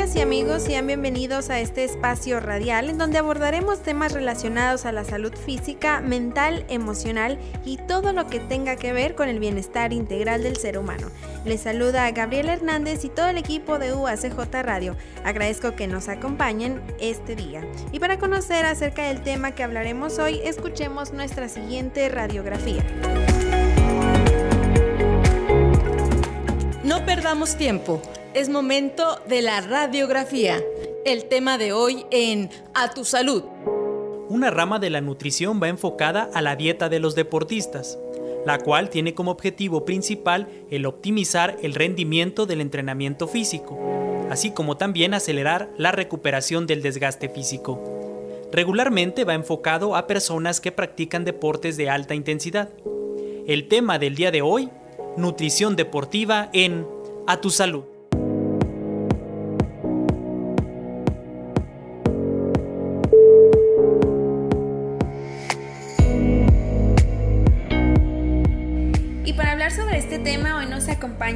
Y 0.00 0.20
amigos, 0.20 0.62
sean 0.62 0.86
bienvenidos 0.86 1.50
a 1.50 1.60
este 1.60 1.84
espacio 1.84 2.40
radial 2.40 2.88
en 2.88 2.96
donde 2.96 3.18
abordaremos 3.18 3.82
temas 3.82 4.12
relacionados 4.12 4.86
a 4.86 4.92
la 4.92 5.04
salud 5.04 5.32
física, 5.34 6.00
mental, 6.00 6.64
emocional 6.68 7.38
y 7.66 7.76
todo 7.76 8.14
lo 8.14 8.26
que 8.26 8.40
tenga 8.40 8.76
que 8.76 8.94
ver 8.94 9.14
con 9.14 9.28
el 9.28 9.38
bienestar 9.38 9.92
integral 9.92 10.42
del 10.42 10.56
ser 10.56 10.78
humano. 10.78 11.08
Les 11.44 11.60
saluda 11.60 12.10
Gabriela 12.12 12.54
Hernández 12.54 13.04
y 13.04 13.10
todo 13.10 13.28
el 13.28 13.36
equipo 13.36 13.78
de 13.78 13.92
UACJ 13.92 14.62
Radio. 14.62 14.96
Agradezco 15.22 15.76
que 15.76 15.86
nos 15.86 16.08
acompañen 16.08 16.80
este 16.98 17.36
día. 17.36 17.62
Y 17.92 18.00
para 18.00 18.18
conocer 18.18 18.64
acerca 18.64 19.04
del 19.04 19.22
tema 19.22 19.54
que 19.54 19.64
hablaremos 19.64 20.18
hoy, 20.18 20.40
escuchemos 20.42 21.12
nuestra 21.12 21.50
siguiente 21.50 22.08
radiografía. 22.08 22.82
No 26.84 27.04
perdamos 27.04 27.56
tiempo. 27.56 28.00
Es 28.32 28.48
momento 28.48 29.18
de 29.28 29.42
la 29.42 29.60
radiografía. 29.60 30.62
El 31.04 31.24
tema 31.24 31.58
de 31.58 31.72
hoy 31.72 32.06
en 32.12 32.48
A 32.74 32.94
tu 32.94 33.04
salud. 33.04 33.42
Una 34.28 34.50
rama 34.50 34.78
de 34.78 34.88
la 34.88 35.00
nutrición 35.00 35.60
va 35.60 35.66
enfocada 35.66 36.30
a 36.32 36.40
la 36.40 36.54
dieta 36.54 36.88
de 36.88 37.00
los 37.00 37.16
deportistas, 37.16 37.98
la 38.46 38.58
cual 38.58 38.88
tiene 38.88 39.14
como 39.14 39.32
objetivo 39.32 39.84
principal 39.84 40.46
el 40.70 40.86
optimizar 40.86 41.56
el 41.62 41.74
rendimiento 41.74 42.46
del 42.46 42.60
entrenamiento 42.60 43.26
físico, 43.26 43.76
así 44.30 44.52
como 44.52 44.76
también 44.76 45.12
acelerar 45.12 45.68
la 45.76 45.90
recuperación 45.90 46.68
del 46.68 46.82
desgaste 46.82 47.30
físico. 47.30 47.82
Regularmente 48.52 49.24
va 49.24 49.34
enfocado 49.34 49.96
a 49.96 50.06
personas 50.06 50.60
que 50.60 50.70
practican 50.70 51.24
deportes 51.24 51.76
de 51.76 51.90
alta 51.90 52.14
intensidad. 52.14 52.70
El 53.48 53.66
tema 53.66 53.98
del 53.98 54.14
día 54.14 54.30
de 54.30 54.40
hoy, 54.40 54.70
nutrición 55.16 55.74
deportiva 55.74 56.48
en 56.52 56.86
A 57.26 57.40
tu 57.40 57.50
salud. 57.50 57.89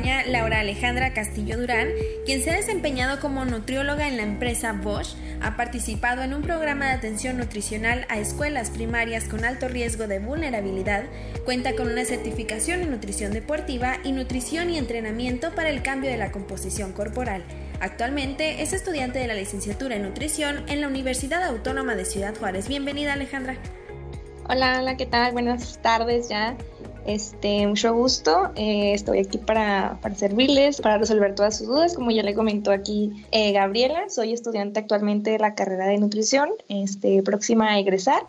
Laura 0.02 0.58
Alejandra 0.58 1.12
Castillo 1.12 1.56
Durán, 1.56 1.88
quien 2.26 2.42
se 2.42 2.50
ha 2.50 2.56
desempeñado 2.56 3.20
como 3.20 3.44
nutrióloga 3.44 4.08
en 4.08 4.16
la 4.16 4.24
empresa 4.24 4.72
Bosch, 4.72 5.14
ha 5.40 5.56
participado 5.56 6.22
en 6.22 6.34
un 6.34 6.42
programa 6.42 6.86
de 6.86 6.92
atención 6.94 7.36
nutricional 7.36 8.04
a 8.08 8.18
escuelas 8.18 8.70
primarias 8.70 9.24
con 9.24 9.44
alto 9.44 9.68
riesgo 9.68 10.08
de 10.08 10.18
vulnerabilidad, 10.18 11.04
cuenta 11.44 11.76
con 11.76 11.92
una 11.92 12.04
certificación 12.04 12.80
en 12.80 12.90
nutrición 12.90 13.32
deportiva 13.32 13.98
y 14.02 14.10
nutrición 14.10 14.68
y 14.70 14.78
entrenamiento 14.78 15.54
para 15.54 15.70
el 15.70 15.82
cambio 15.82 16.10
de 16.10 16.16
la 16.16 16.32
composición 16.32 16.92
corporal. 16.92 17.44
Actualmente 17.78 18.62
es 18.62 18.72
estudiante 18.72 19.20
de 19.20 19.28
la 19.28 19.34
licenciatura 19.34 19.94
en 19.94 20.02
nutrición 20.02 20.64
en 20.68 20.80
la 20.80 20.88
Universidad 20.88 21.44
Autónoma 21.44 21.94
de 21.94 22.04
Ciudad 22.04 22.34
Juárez. 22.36 22.66
Bienvenida 22.66 23.12
Alejandra. 23.12 23.56
Hola, 24.48 24.80
hola, 24.80 24.96
¿qué 24.96 25.06
tal? 25.06 25.32
Buenas 25.32 25.80
tardes 25.82 26.28
ya. 26.28 26.56
Este, 27.06 27.66
mucho 27.66 27.92
gusto. 27.92 28.52
Eh, 28.56 28.94
estoy 28.94 29.18
aquí 29.18 29.38
para, 29.38 29.98
servirles, 30.16 30.80
para 30.80 30.98
resolver 30.98 31.34
todas 31.34 31.58
sus 31.58 31.66
dudas. 31.66 31.94
Como 31.94 32.10
ya 32.10 32.22
le 32.22 32.34
comentó 32.34 32.70
aquí 32.70 33.12
eh, 33.30 33.52
Gabriela, 33.52 34.08
soy 34.08 34.32
estudiante 34.32 34.80
actualmente 34.80 35.30
de 35.30 35.38
la 35.38 35.54
carrera 35.54 35.86
de 35.86 35.98
nutrición, 35.98 36.50
este, 36.68 37.22
próxima 37.22 37.72
a 37.72 37.78
egresar. 37.78 38.22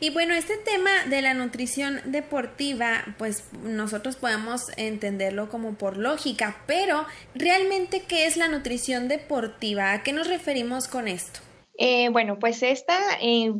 Y 0.00 0.10
bueno, 0.10 0.34
este 0.34 0.56
tema 0.58 0.90
de 1.08 1.22
la 1.22 1.34
nutrición 1.34 2.00
deportiva, 2.06 3.04
pues 3.18 3.44
nosotros 3.62 4.16
podemos 4.16 4.70
entenderlo 4.76 5.48
como 5.48 5.74
por 5.74 5.96
lógica, 5.96 6.56
pero 6.66 7.06
realmente, 7.34 8.02
¿qué 8.06 8.26
es 8.26 8.36
la 8.36 8.48
nutrición 8.48 9.08
deportiva? 9.08 9.92
¿A 9.92 10.02
qué 10.02 10.12
nos 10.12 10.28
referimos 10.28 10.86
con 10.86 11.08
esto? 11.08 11.40
Eh, 11.78 12.08
bueno, 12.10 12.38
pues 12.38 12.62
esta 12.62 12.98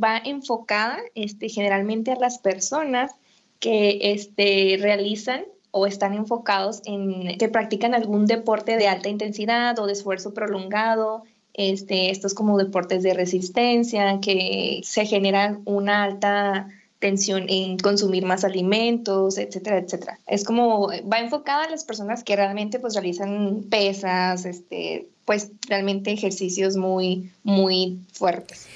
va 0.02 0.18
enfocada 0.24 0.98
este, 1.14 1.48
generalmente 1.48 2.12
a 2.12 2.16
las 2.16 2.38
personas 2.38 3.12
que 3.60 4.12
este, 4.12 4.78
realizan 4.80 5.44
o 5.70 5.86
están 5.86 6.14
enfocados 6.14 6.82
en 6.86 7.36
que 7.38 7.48
practican 7.48 7.94
algún 7.94 8.26
deporte 8.26 8.76
de 8.76 8.88
alta 8.88 9.08
intensidad 9.08 9.78
o 9.78 9.86
de 9.86 9.92
esfuerzo 9.92 10.32
prolongado, 10.32 11.24
este, 11.52 12.10
estos 12.10 12.34
como 12.34 12.58
deportes 12.58 13.02
de 13.02 13.14
resistencia, 13.14 14.20
que 14.20 14.80
se 14.84 15.06
generan 15.06 15.62
una 15.64 16.04
alta 16.04 16.68
tensión 16.98 17.46
en 17.48 17.76
consumir 17.78 18.24
más 18.24 18.44
alimentos, 18.44 19.38
etcétera, 19.38 19.78
etcétera. 19.78 20.18
Es 20.26 20.44
como, 20.44 20.88
va 20.88 21.20
enfocada 21.20 21.64
a 21.64 21.70
las 21.70 21.84
personas 21.84 22.24
que 22.24 22.36
realmente 22.36 22.78
pues 22.78 22.94
realizan 22.94 23.64
pesas, 23.68 24.46
este, 24.46 25.08
pues 25.24 25.50
realmente 25.68 26.10
ejercicios 26.10 26.76
muy, 26.76 27.30
muy 27.42 27.98
fuertes. 28.12 28.66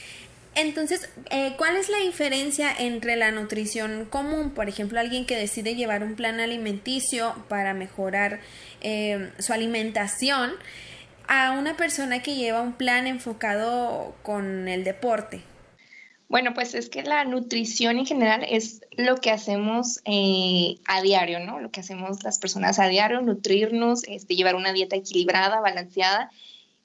Entonces, 0.54 1.08
eh, 1.30 1.54
¿cuál 1.56 1.76
es 1.76 1.88
la 1.88 1.98
diferencia 1.98 2.72
entre 2.76 3.16
la 3.16 3.30
nutrición 3.30 4.06
común, 4.06 4.50
por 4.50 4.68
ejemplo, 4.68 4.98
alguien 4.98 5.24
que 5.24 5.36
decide 5.36 5.76
llevar 5.76 6.02
un 6.02 6.16
plan 6.16 6.40
alimenticio 6.40 7.34
para 7.48 7.72
mejorar 7.72 8.40
eh, 8.80 9.30
su 9.38 9.52
alimentación, 9.52 10.52
a 11.28 11.52
una 11.52 11.76
persona 11.76 12.22
que 12.22 12.34
lleva 12.34 12.60
un 12.60 12.72
plan 12.72 13.06
enfocado 13.06 14.16
con 14.22 14.66
el 14.66 14.82
deporte? 14.82 15.42
Bueno, 16.28 16.54
pues 16.54 16.74
es 16.74 16.88
que 16.88 17.02
la 17.02 17.24
nutrición 17.24 17.98
en 17.98 18.06
general 18.06 18.44
es 18.48 18.82
lo 18.96 19.16
que 19.16 19.30
hacemos 19.30 20.00
eh, 20.04 20.76
a 20.86 21.02
diario, 21.02 21.40
¿no? 21.40 21.60
Lo 21.60 21.70
que 21.70 21.80
hacemos 21.80 22.22
las 22.22 22.38
personas 22.38 22.78
a 22.78 22.88
diario, 22.88 23.20
nutrirnos, 23.20 24.04
este, 24.04 24.36
llevar 24.36 24.54
una 24.54 24.72
dieta 24.72 24.96
equilibrada, 24.96 25.60
balanceada 25.60 26.30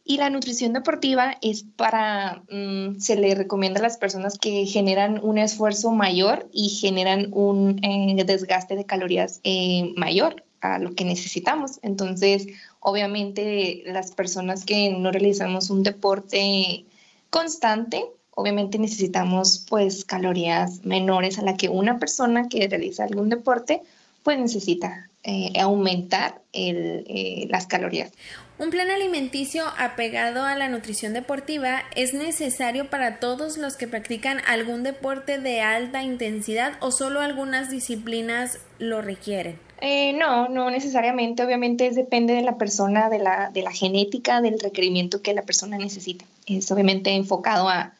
y 0.08 0.18
la 0.18 0.30
nutrición 0.30 0.74
deportiva 0.74 1.36
es 1.42 1.64
para, 1.64 2.44
mm, 2.52 3.00
se 3.00 3.16
le 3.16 3.34
recomienda 3.34 3.80
a 3.80 3.84
las 3.84 3.98
personas 3.98 4.38
que 4.38 4.68
generan 4.68 5.20
un 5.22 5.40
esfuerzo 5.40 5.92
mayor 5.92 6.48
y 6.54 6.70
generan 6.70 7.30
un 7.34 7.84
eh, 7.84 8.24
desgaste 8.24 8.76
de 8.76 8.86
calorías 8.86 9.42
eh, 9.44 9.94
mayor 9.98 10.46
a 10.62 10.78
lo 10.78 10.94
que 10.94 11.06
necesitamos. 11.06 11.80
Entonces, 11.82 12.46
obviamente, 12.80 13.82
las 13.88 14.12
personas 14.12 14.64
que 14.64 14.92
no 14.92 15.12
realizamos 15.12 15.72
un 15.72 15.82
deporte 15.82 16.86
constante, 17.32 18.06
obviamente 18.30 18.78
necesitamos 18.78 19.66
pues 19.68 20.06
calorías 20.06 20.86
menores 20.86 21.40
a 21.40 21.42
la 21.42 21.58
que 21.58 21.68
una 21.68 21.98
persona 21.98 22.48
que 22.48 22.68
realiza 22.68 23.06
algún 23.06 23.30
deporte 23.30 23.82
pues 24.22 24.38
necesita 24.40 25.10
eh, 25.24 25.54
aumentar 25.60 26.42
las 26.54 27.66
calorías. 27.68 28.12
Un 28.58 28.70
plan 28.70 28.90
alimenticio 28.90 29.66
apegado 29.78 30.44
a 30.46 30.56
la 30.56 30.70
nutrición 30.70 31.12
deportiva 31.12 31.84
es 31.94 32.14
necesario 32.14 32.90
para 32.90 33.20
todos 33.20 33.58
los 33.58 33.76
que 33.76 33.86
practican 33.86 34.38
algún 34.48 34.82
deporte 34.82 35.40
de 35.40 35.60
alta 35.60 36.04
intensidad 36.04 36.74
o 36.80 36.92
solo 36.92 37.20
algunas 37.20 37.70
disciplinas 37.70 38.60
lo 38.80 39.02
requieren. 39.02 39.60
Eh, 39.82 40.14
no, 40.14 40.48
no 40.48 40.72
necesariamente. 40.72 41.44
Obviamente 41.44 41.92
depende 41.92 42.34
de 42.34 42.44
la 42.44 42.58
persona, 42.58 43.10
de 43.10 43.20
la, 43.20 43.50
de 43.54 43.62
la 43.62 43.74
genética, 43.74 44.40
del 44.40 44.58
requerimiento 44.58 45.22
que 45.22 45.34
la 45.34 45.42
persona 45.42 45.78
necesita. 45.78 46.24
Es 46.48 46.72
obviamente 46.72 47.10
enfocado 47.12 47.68
a, 47.68 47.94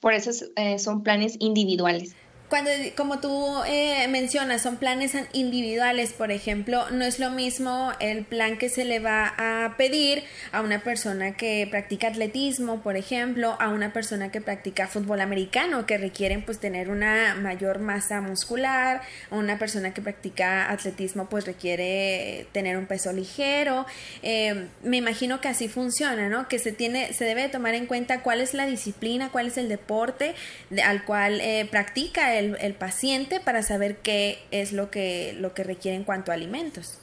por 0.00 0.12
eso 0.12 0.30
eh, 0.56 0.78
son 0.78 1.02
planes 1.02 1.36
individuales. 1.38 2.14
Cuando, 2.52 2.70
como 2.98 3.18
tú 3.18 3.62
eh, 3.66 4.06
mencionas, 4.08 4.60
son 4.60 4.76
planes 4.76 5.16
individuales, 5.32 6.12
por 6.12 6.30
ejemplo, 6.30 6.90
no 6.90 7.06
es 7.06 7.18
lo 7.18 7.30
mismo 7.30 7.92
el 7.98 8.26
plan 8.26 8.58
que 8.58 8.68
se 8.68 8.84
le 8.84 9.00
va 9.00 9.32
a 9.38 9.78
pedir 9.78 10.22
a 10.52 10.60
una 10.60 10.82
persona 10.82 11.32
que 11.32 11.66
practica 11.70 12.08
atletismo, 12.08 12.82
por 12.82 12.98
ejemplo, 12.98 13.56
a 13.58 13.70
una 13.70 13.94
persona 13.94 14.30
que 14.30 14.42
practica 14.42 14.86
fútbol 14.86 15.22
americano, 15.22 15.86
que 15.86 15.96
requieren 15.96 16.44
pues 16.44 16.58
tener 16.58 16.90
una 16.90 17.34
mayor 17.36 17.78
masa 17.78 18.20
muscular, 18.20 19.00
a 19.30 19.34
una 19.34 19.58
persona 19.58 19.94
que 19.94 20.02
practica 20.02 20.70
atletismo 20.70 21.30
pues 21.30 21.46
requiere 21.46 22.48
tener 22.52 22.76
un 22.76 22.84
peso 22.84 23.14
ligero. 23.14 23.86
Eh, 24.22 24.66
me 24.82 24.98
imagino 24.98 25.40
que 25.40 25.48
así 25.48 25.68
funciona, 25.68 26.28
¿no? 26.28 26.48
Que 26.48 26.58
se 26.58 26.72
tiene, 26.72 27.14
se 27.14 27.24
debe 27.24 27.48
tomar 27.48 27.74
en 27.74 27.86
cuenta 27.86 28.20
cuál 28.20 28.42
es 28.42 28.52
la 28.52 28.66
disciplina, 28.66 29.30
cuál 29.30 29.46
es 29.46 29.56
el 29.56 29.70
deporte 29.70 30.34
al 30.84 31.06
cual 31.06 31.40
eh, 31.40 31.66
practica 31.70 32.34
el 32.34 32.41
el, 32.60 32.74
paciente 32.74 33.40
para 33.40 33.62
saber 33.62 33.98
qué 33.98 34.38
es 34.50 34.72
lo 34.72 34.90
que, 34.90 35.34
lo 35.38 35.54
que 35.54 35.64
requiere 35.64 35.96
en 35.96 36.04
cuanto 36.04 36.30
a 36.30 36.34
alimentos. 36.34 36.98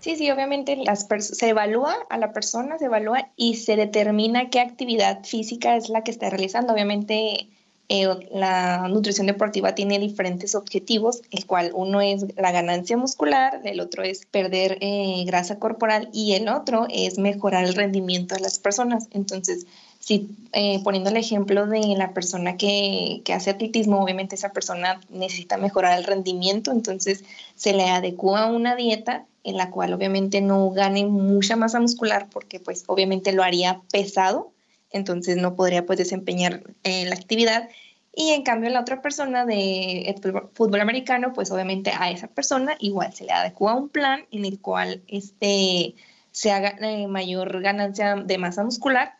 Sí, 0.00 0.16
sí, 0.16 0.30
obviamente 0.30 0.76
se 1.18 1.48
evalúa 1.48 1.96
a 2.08 2.18
la 2.18 2.32
persona, 2.32 2.78
se 2.78 2.84
evalúa 2.84 3.30
y 3.36 3.56
se 3.56 3.76
determina 3.76 4.48
qué 4.48 4.60
actividad 4.60 5.24
física 5.24 5.76
es 5.76 5.88
la 5.88 6.04
que 6.04 6.12
está 6.12 6.30
realizando. 6.30 6.72
Obviamente 6.72 7.48
eh, 7.90 8.06
la 8.30 8.86
nutrición 8.88 9.26
deportiva 9.26 9.74
tiene 9.74 9.98
diferentes 9.98 10.54
objetivos, 10.54 11.22
el 11.30 11.46
cual 11.46 11.70
uno 11.74 12.02
es 12.02 12.26
la 12.36 12.52
ganancia 12.52 12.98
muscular, 12.98 13.62
el 13.64 13.80
otro 13.80 14.02
es 14.02 14.26
perder 14.26 14.76
eh, 14.82 15.24
grasa 15.26 15.58
corporal 15.58 16.10
y 16.12 16.34
el 16.34 16.48
otro 16.48 16.86
es 16.90 17.18
mejorar 17.18 17.64
el 17.64 17.74
rendimiento 17.74 18.34
de 18.34 18.42
las 18.42 18.58
personas. 18.58 19.08
Entonces, 19.10 19.66
si 19.98 20.30
eh, 20.52 20.80
poniendo 20.82 21.10
el 21.10 21.16
ejemplo 21.16 21.66
de 21.66 21.80
la 21.96 22.14
persona 22.14 22.56
que, 22.56 23.22
hace 23.34 23.50
atletismo, 23.50 24.02
obviamente 24.02 24.36
esa 24.36 24.52
persona 24.52 25.00
necesita 25.10 25.56
mejorar 25.56 25.98
el 25.98 26.04
rendimiento, 26.04 26.72
entonces 26.72 27.24
se 27.56 27.74
le 27.74 27.90
adecua 27.90 28.46
una 28.46 28.76
dieta 28.76 29.26
en 29.44 29.56
la 29.56 29.70
cual 29.70 29.92
obviamente 29.92 30.40
no 30.40 30.70
gane 30.70 31.04
mucha 31.06 31.56
masa 31.56 31.80
muscular 31.80 32.28
porque 32.30 32.60
pues 32.60 32.84
obviamente 32.86 33.32
lo 33.32 33.42
haría 33.42 33.82
pesado, 33.92 34.52
entonces 34.90 35.36
no 35.36 35.56
podría 35.56 35.84
pues 35.84 35.98
desempeñar 35.98 36.62
eh, 36.84 37.04
la 37.06 37.14
actividad. 37.14 37.68
Y 38.14 38.30
en 38.30 38.42
cambio 38.42 38.70
la 38.70 38.80
otra 38.80 39.00
persona 39.00 39.46
de 39.46 40.14
fútbol 40.54 40.80
americano, 40.80 41.32
pues 41.34 41.52
obviamente 41.52 41.92
a 41.96 42.10
esa 42.10 42.26
persona 42.26 42.76
igual 42.80 43.12
se 43.12 43.24
le 43.24 43.32
adecua 43.32 43.74
un 43.74 43.90
plan 43.90 44.24
en 44.32 44.44
el 44.44 44.58
cual 44.58 45.02
este, 45.06 45.94
se 46.32 46.50
haga 46.50 46.76
eh, 46.80 47.06
mayor 47.06 47.60
ganancia 47.60 48.16
de 48.16 48.38
masa 48.38 48.64
muscular 48.64 49.18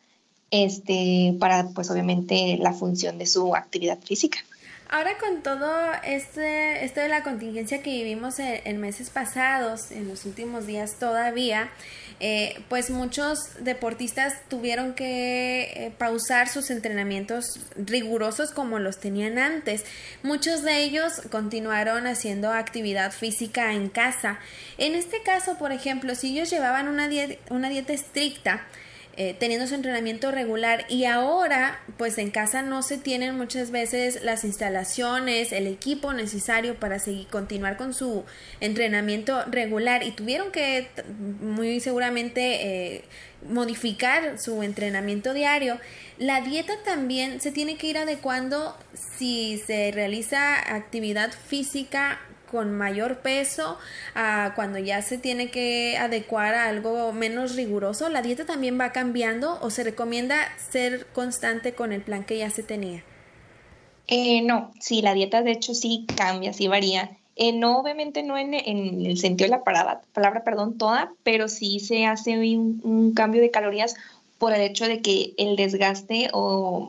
este, 0.50 1.36
para 1.38 1.68
pues 1.68 1.90
obviamente 1.90 2.56
la 2.60 2.72
función 2.72 3.18
de 3.18 3.26
su 3.26 3.54
actividad 3.54 3.98
física. 4.00 4.38
Ahora 4.90 5.18
con 5.18 5.42
todo 5.42 5.70
este, 6.02 6.82
esto 6.82 7.00
de 7.00 7.08
la 7.08 7.22
contingencia 7.22 7.82
que 7.82 7.90
vivimos 7.90 8.38
en, 8.38 8.80
meses 8.80 9.10
pasados, 9.10 9.90
en 9.90 10.08
los 10.08 10.24
últimos 10.24 10.66
días 10.66 10.98
todavía, 10.98 11.68
eh, 12.20 12.58
pues 12.70 12.88
muchos 12.88 13.38
deportistas 13.60 14.48
tuvieron 14.48 14.94
que 14.94 15.64
eh, 15.74 15.92
pausar 15.98 16.48
sus 16.48 16.70
entrenamientos 16.70 17.60
rigurosos 17.76 18.50
como 18.50 18.78
los 18.78 18.98
tenían 18.98 19.38
antes. 19.38 19.84
Muchos 20.22 20.62
de 20.62 20.82
ellos 20.82 21.20
continuaron 21.30 22.06
haciendo 22.06 22.50
actividad 22.50 23.12
física 23.12 23.74
en 23.74 23.90
casa. 23.90 24.38
En 24.78 24.94
este 24.94 25.20
caso, 25.22 25.58
por 25.58 25.70
ejemplo, 25.70 26.14
si 26.14 26.30
ellos 26.32 26.48
llevaban 26.48 26.88
una, 26.88 27.10
una 27.50 27.68
dieta 27.68 27.92
estricta, 27.92 28.66
eh, 29.16 29.34
teniendo 29.36 29.66
su 29.66 29.74
entrenamiento 29.74 30.30
regular 30.30 30.84
y 30.88 31.04
ahora 31.04 31.80
pues 31.96 32.18
en 32.18 32.30
casa 32.30 32.62
no 32.62 32.82
se 32.82 32.98
tienen 32.98 33.36
muchas 33.36 33.72
veces 33.72 34.22
las 34.22 34.44
instalaciones, 34.44 35.50
el 35.50 35.66
equipo 35.66 36.12
necesario 36.12 36.76
para 36.76 37.00
seguir 37.00 37.26
continuar 37.26 37.76
con 37.76 37.94
su 37.94 38.24
entrenamiento 38.60 39.42
regular 39.46 40.04
y 40.04 40.12
tuvieron 40.12 40.52
que 40.52 40.88
muy 41.40 41.80
seguramente 41.80 42.94
eh, 42.94 43.04
modificar 43.48 44.38
su 44.38 44.62
entrenamiento 44.62 45.34
diario. 45.34 45.78
La 46.18 46.40
dieta 46.40 46.74
también 46.84 47.40
se 47.40 47.50
tiene 47.50 47.76
que 47.76 47.88
ir 47.88 47.98
adecuando 47.98 48.76
si 48.94 49.58
se 49.66 49.90
realiza 49.92 50.74
actividad 50.74 51.32
física 51.32 52.20
con 52.50 52.72
mayor 52.72 53.18
peso, 53.18 53.78
a 54.14 54.52
cuando 54.54 54.78
ya 54.78 55.02
se 55.02 55.18
tiene 55.18 55.50
que 55.50 55.96
adecuar 55.98 56.54
a 56.54 56.68
algo 56.68 57.12
menos 57.12 57.56
riguroso, 57.56 58.08
la 58.08 58.22
dieta 58.22 58.46
también 58.46 58.78
va 58.78 58.92
cambiando 58.92 59.58
o 59.60 59.70
se 59.70 59.84
recomienda 59.84 60.36
ser 60.70 61.06
constante 61.06 61.74
con 61.74 61.92
el 61.92 62.02
plan 62.02 62.24
que 62.24 62.38
ya 62.38 62.50
se 62.50 62.62
tenía. 62.62 63.02
Eh, 64.06 64.42
no, 64.42 64.72
sí, 64.80 65.02
la 65.02 65.14
dieta 65.14 65.42
de 65.42 65.52
hecho 65.52 65.74
sí 65.74 66.06
cambia, 66.16 66.52
sí 66.52 66.66
varía. 66.66 67.10
Eh, 67.36 67.52
no, 67.52 67.78
obviamente 67.78 68.22
no 68.22 68.36
en, 68.36 68.54
el 68.54 69.18
sentido 69.18 69.46
de 69.46 69.56
la 69.56 69.64
palabra, 69.64 70.00
palabra, 70.12 70.42
perdón, 70.42 70.76
toda, 70.76 71.12
pero 71.22 71.48
sí 71.48 71.78
se 71.78 72.06
hace 72.06 72.36
un, 72.38 72.80
un 72.82 73.14
cambio 73.14 73.40
de 73.40 73.50
calorías 73.50 73.94
por 74.38 74.52
el 74.52 74.62
hecho 74.62 74.86
de 74.86 75.02
que 75.02 75.34
el 75.36 75.56
desgaste 75.56 76.30
o 76.32 76.88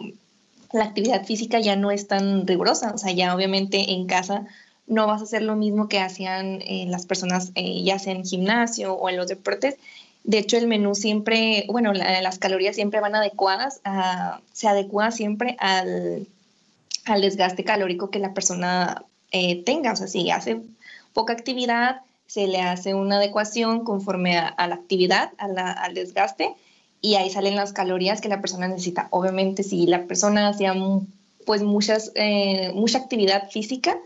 la 0.71 0.85
actividad 0.85 1.25
física 1.25 1.59
ya 1.59 1.75
no 1.75 1.91
es 1.91 2.07
tan 2.07 2.47
rigurosa. 2.47 2.93
O 2.93 2.97
sea, 2.97 3.11
ya 3.11 3.35
obviamente 3.35 3.91
en 3.91 4.05
casa 4.05 4.45
no 4.89 5.07
vas 5.07 5.21
a 5.21 5.23
hacer 5.23 5.43
lo 5.43 5.55
mismo 5.55 5.87
que 5.87 5.99
hacían 5.99 6.61
eh, 6.63 6.85
las 6.89 7.05
personas 7.05 7.51
eh, 7.55 7.83
ya 7.83 7.99
sea 7.99 8.13
en 8.13 8.25
gimnasio 8.25 8.95
o 8.95 9.07
en 9.09 9.17
los 9.17 9.27
deportes. 9.27 9.77
De 10.23 10.39
hecho, 10.39 10.57
el 10.57 10.67
menú 10.67 10.95
siempre, 10.95 11.65
bueno, 11.69 11.93
las 11.93 12.39
calorías 12.39 12.75
siempre 12.75 12.99
van 12.99 13.15
adecuadas, 13.15 13.81
se 14.51 14.67
adecua 14.67 15.11
siempre 15.11 15.55
al, 15.59 16.27
desgaste 17.21 17.63
calórico 17.63 18.09
que 18.09 18.19
la 18.19 18.33
persona 18.33 19.05
eh, 19.31 19.63
tenga. 19.63 19.93
O 19.93 19.95
sea, 19.95 20.07
si 20.07 20.29
hace 20.29 20.61
poca 21.13 21.33
actividad, 21.33 22.01
se 22.27 22.47
le 22.47 22.61
hace 22.61 22.93
una 22.93 23.15
adecuación 23.15 23.85
conforme 23.85 24.37
a, 24.37 24.67
la 24.67 24.75
actividad, 24.75 25.31
al 25.37 25.93
desgaste, 25.93 26.53
y 27.01 27.15
ahí 27.15 27.29
salen 27.29 27.55
las 27.55 27.71
calorías 27.71 28.19
que 28.19 28.29
la 28.29 28.41
persona 28.41 28.67
necesita. 28.67 29.07
Obviamente, 29.11 29.63
si 29.63 29.87
la 29.87 30.03
persona 30.05 30.49
hacía 30.49 30.75
pues 31.45 31.63
muchas, 31.63 32.11
mucha 32.73 32.99
actividad 32.99 33.49
física, 33.49 33.97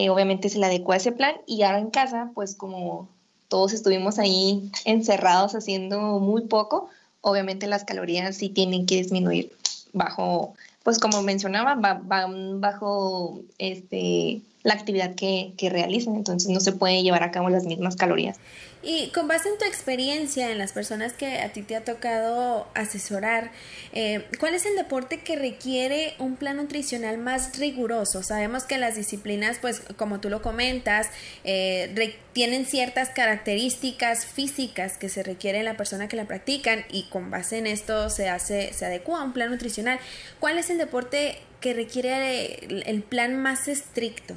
eh, 0.00 0.08
obviamente 0.08 0.48
se 0.48 0.58
le 0.58 0.64
adecua 0.64 0.96
ese 0.96 1.12
plan 1.12 1.34
y 1.46 1.62
ahora 1.62 1.78
en 1.78 1.90
casa, 1.90 2.30
pues 2.34 2.54
como 2.54 3.06
todos 3.48 3.74
estuvimos 3.74 4.18
ahí 4.18 4.70
encerrados 4.86 5.54
haciendo 5.54 6.00
muy 6.20 6.42
poco, 6.42 6.88
obviamente 7.20 7.66
las 7.66 7.84
calorías 7.84 8.34
sí 8.34 8.48
tienen 8.48 8.86
que 8.86 8.96
disminuir 8.96 9.52
bajo, 9.92 10.54
pues 10.84 10.98
como 10.98 11.20
mencionaba, 11.20 11.74
van 11.74 12.62
bajo 12.62 13.40
este, 13.58 14.40
la 14.62 14.74
actividad 14.74 15.14
que, 15.14 15.52
que 15.56 15.70
realizan, 15.70 16.16
entonces 16.16 16.50
no 16.50 16.60
se 16.60 16.72
puede 16.72 17.02
llevar 17.02 17.22
a 17.22 17.30
cabo 17.30 17.48
las 17.48 17.64
mismas 17.64 17.96
calorías. 17.96 18.38
Y 18.82 19.08
con 19.08 19.28
base 19.28 19.50
en 19.50 19.58
tu 19.58 19.66
experiencia, 19.66 20.50
en 20.50 20.56
las 20.56 20.72
personas 20.72 21.12
que 21.12 21.40
a 21.40 21.52
ti 21.52 21.60
te 21.60 21.76
ha 21.76 21.84
tocado 21.84 22.66
asesorar, 22.74 23.52
eh, 23.92 24.26
¿cuál 24.38 24.54
es 24.54 24.64
el 24.64 24.74
deporte 24.74 25.20
que 25.20 25.36
requiere 25.36 26.14
un 26.18 26.36
plan 26.36 26.56
nutricional 26.56 27.18
más 27.18 27.58
riguroso? 27.58 28.22
Sabemos 28.22 28.64
que 28.64 28.78
las 28.78 28.96
disciplinas, 28.96 29.58
pues 29.60 29.82
como 29.96 30.20
tú 30.20 30.30
lo 30.30 30.40
comentas, 30.40 31.08
eh, 31.44 32.16
tienen 32.32 32.64
ciertas 32.64 33.10
características 33.10 34.24
físicas 34.24 34.96
que 34.96 35.10
se 35.10 35.22
requieren 35.22 35.60
en 35.60 35.66
la 35.66 35.76
persona 35.76 36.08
que 36.08 36.16
la 36.16 36.24
practican 36.24 36.86
y 36.90 37.02
con 37.10 37.30
base 37.30 37.58
en 37.58 37.66
esto 37.66 38.08
se 38.08 38.30
hace, 38.30 38.72
se 38.72 38.86
adecua 38.86 39.20
a 39.20 39.24
un 39.24 39.34
plan 39.34 39.50
nutricional. 39.50 39.98
¿Cuál 40.38 40.56
es 40.56 40.70
el 40.70 40.78
deporte 40.78 41.38
que 41.60 41.74
requiere 41.74 42.64
el 42.86 43.02
plan 43.02 43.36
más 43.36 43.68
estricto? 43.68 44.36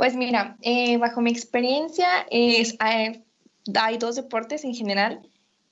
Pues 0.00 0.16
mira, 0.16 0.56
eh, 0.62 0.96
bajo 0.96 1.20
mi 1.20 1.30
experiencia 1.30 2.08
es, 2.30 2.74
hay 2.80 3.98
dos 3.98 4.16
deportes 4.16 4.64
en 4.64 4.74
general 4.74 5.20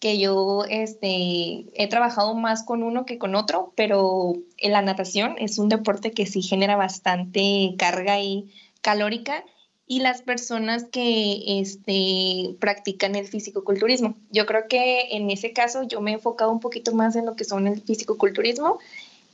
que 0.01 0.19
yo 0.19 0.67
este, 0.69 1.65
he 1.73 1.89
trabajado 1.89 2.35
más 2.35 2.63
con 2.63 2.83
uno 2.83 3.07
que 3.07 3.17
con 3.17 3.35
otro, 3.35 3.73
pero 3.75 4.35
en 4.59 4.73
la 4.73 4.83
natación 4.83 5.37
es 5.39 5.57
un 5.57 5.71
deporte 5.71 6.11
que 6.11 6.27
sí 6.27 6.43
genera 6.43 6.77
bastante 6.77 7.75
carga 7.79 8.21
y 8.21 8.53
calórica 8.83 9.47
y 9.87 10.01
las 10.01 10.21
personas 10.21 10.85
que 10.85 11.61
este, 11.61 12.55
practican 12.61 13.15
el 13.15 13.29
fisicoculturismo. 13.29 14.15
Yo 14.31 14.45
creo 14.45 14.69
que 14.69 15.17
en 15.17 15.31
ese 15.31 15.55
caso 15.55 15.85
yo 15.85 16.03
me 16.03 16.11
he 16.11 16.15
enfocado 16.15 16.53
un 16.53 16.61
poquito 16.61 16.93
más 16.93 17.17
en 17.17 17.25
lo 17.25 17.35
que 17.35 17.45
son 17.45 17.67
el 17.67 17.81
fisicoculturismo, 17.81 18.79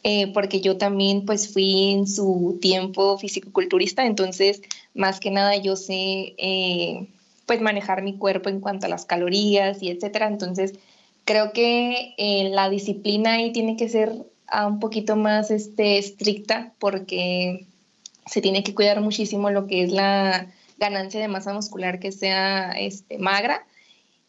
eh, 0.05 0.33
porque 0.33 0.61
yo 0.61 0.77
también 0.79 1.25
pues 1.25 1.53
fui 1.53 1.91
en 1.91 2.07
su 2.07 2.59
tiempo 2.61 3.19
fisicoculturista, 3.19 4.07
entonces 4.07 4.63
más 4.95 5.19
que 5.19 5.33
nada 5.33 5.57
yo 5.57 5.75
sé... 5.75 6.35
Eh, 6.39 7.09
pues 7.47 7.61
manejar 7.61 8.03
mi 8.03 8.17
cuerpo 8.17 8.49
en 8.49 8.61
cuanto 8.61 8.87
a 8.87 8.89
las 8.89 9.07
calorías 9.07 9.83
y 9.83 9.91
etcétera. 9.91 10.29
Entonces, 10.29 10.75
creo 11.25 11.53
que 11.53 12.15
eh, 12.17 12.51
la 12.51 12.71
disciplina 12.71 13.35
ahí 13.35 13.53
tiene 13.53 13.77
que 13.77 13.89
ser 13.89 14.27
ah, 14.47 14.67
un 14.67 14.81
poquito 14.81 15.17
más 15.17 15.51
este, 15.51 15.99
estricta 15.99 16.73
porque 16.79 17.67
se 18.27 18.41
tiene 18.41 18.63
que 18.63 18.75
cuidar 18.75 19.01
muchísimo 19.01 19.51
lo 19.51 19.67
que 19.67 19.83
es 19.83 19.93
la 19.93 20.51
ganancia 20.79 21.21
de 21.21 21.29
masa 21.29 21.53
muscular 21.53 21.99
que 22.01 22.13
sea 22.13 22.73
este, 22.73 23.19
magra. 23.19 23.67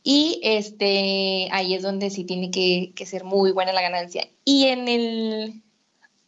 Y 0.04 0.40
este, 0.44 1.48
ahí 1.52 1.74
es 1.74 1.82
donde 1.82 2.12
sí 2.12 2.26
tiene 2.26 2.52
que, 2.52 2.92
que 2.96 3.08
ser 3.08 3.24
muy 3.24 3.52
buena 3.52 3.74
la 3.74 3.82
ganancia. 3.82 4.28
Y 4.44 4.66
en 4.66 4.88
el, 4.88 5.64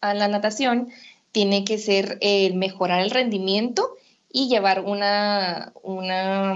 a 0.01 0.13
la 0.13 0.27
natación 0.27 0.89
tiene 1.31 1.63
que 1.63 1.77
ser 1.77 2.17
el 2.21 2.55
mejorar 2.55 3.01
el 3.01 3.11
rendimiento 3.11 3.95
y 4.31 4.47
llevar 4.49 4.81
una, 4.81 5.71
una, 5.83 6.55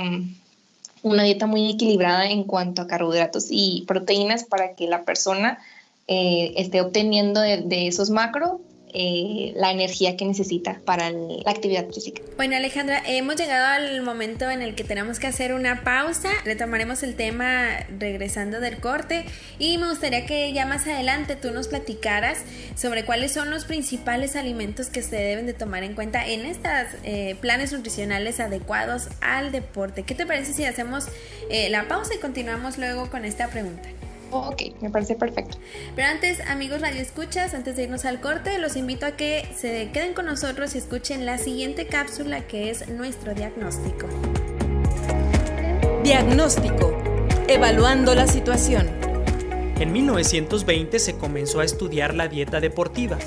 una 1.04 1.24
dieta 1.24 1.48
muy 1.48 1.70
equilibrada 1.72 2.30
en 2.30 2.44
cuanto 2.44 2.82
a 2.82 2.88
carbohidratos 2.88 3.48
y 3.50 3.84
proteínas 3.88 4.44
para 4.44 4.76
que 4.76 4.88
la 4.88 5.04
persona 5.04 5.60
eh, 6.08 6.54
esté 6.58 6.82
obteniendo 6.82 7.42
de, 7.42 7.58
de 7.62 7.88
esos 7.88 8.10
macros 8.10 8.60
eh, 8.94 9.54
la 9.56 9.72
energía 9.72 10.18
que 10.18 10.26
necesita 10.26 10.82
para 10.86 11.12
la 11.12 11.52
actividad 11.52 11.88
física. 11.90 12.22
Bueno 12.38 12.56
Alejandra, 12.56 13.02
hemos 13.06 13.36
llegado 13.36 13.66
al 13.68 14.02
momento 14.02 14.50
en 14.50 14.62
el 14.62 14.76
que 14.76 14.84
tenemos 14.84 15.20
que 15.20 15.28
hacer 15.28 15.54
una 15.54 15.84
pausa, 15.84 16.30
retomaremos 16.44 17.04
el 17.04 17.16
tema 17.16 17.70
regresando 17.98 18.60
del 18.60 18.78
corte 18.78 19.26
y 19.60 19.78
me 19.78 19.90
gustaría 19.90 20.26
que 20.26 20.52
ya 20.54 20.66
más 20.66 20.88
adelante 20.88 21.36
tú 21.36 21.52
nos 21.52 21.68
platicaras 21.68 22.40
sobre 22.76 23.06
cuáles 23.06 23.32
son 23.32 23.50
los 23.50 23.66
principales 23.66 24.36
alimentos 24.36 24.88
que 24.88 25.02
se 25.02 25.16
deben 25.16 25.46
de 25.46 25.54
tomar 25.54 25.84
en 25.84 25.94
cuenta 25.94 26.28
en 26.28 26.46
estos 26.46 26.72
eh, 27.04 27.36
planes 27.42 27.74
nutricionales 27.74 28.40
adecuados 28.40 29.08
al 29.22 29.52
deporte. 29.52 30.04
¿Qué 30.04 30.16
te 30.16 30.26
parece 30.26 30.54
si 30.54 30.66
hacemos 30.66 31.08
eh, 31.50 31.70
la 31.70 31.88
pausa 31.88 32.14
y 32.16 32.20
continuamos 32.20 32.78
luego 32.78 33.10
con 33.10 33.26
esta 33.26 33.48
pregunta? 33.48 33.90
Ok, 34.32 34.62
me 34.82 34.90
parece 34.90 35.16
perfecto. 35.16 35.58
Pero 35.94 36.08
antes, 36.08 36.40
amigos 36.48 36.80
Radio 36.80 37.02
Escuchas, 37.02 37.54
antes 37.54 37.76
de 37.76 37.84
irnos 37.84 38.06
al 38.06 38.22
corte, 38.22 38.58
los 38.60 38.78
invito 38.78 39.06
a 39.06 39.12
que 39.12 39.46
se 39.58 39.90
queden 39.92 40.14
con 40.14 40.26
nosotros 40.26 40.74
y 40.74 40.78
escuchen 40.78 41.26
la 41.26 41.38
siguiente 41.38 41.86
cápsula 41.88 42.48
que 42.48 42.70
es 42.70 42.88
nuestro 42.88 43.34
diagnóstico. 43.34 44.08
Diagnóstico. 46.04 46.98
Evaluando 47.50 48.16
la 48.16 48.26
situación. 48.26 48.88
En 49.82 49.92
1920 49.92 51.00
se 51.00 51.18
comenzó 51.18 51.60
a 51.60 51.66
estudiar 51.66 52.14
la 52.14 52.30
dieta 52.30 52.62
deportiva, 52.62 53.18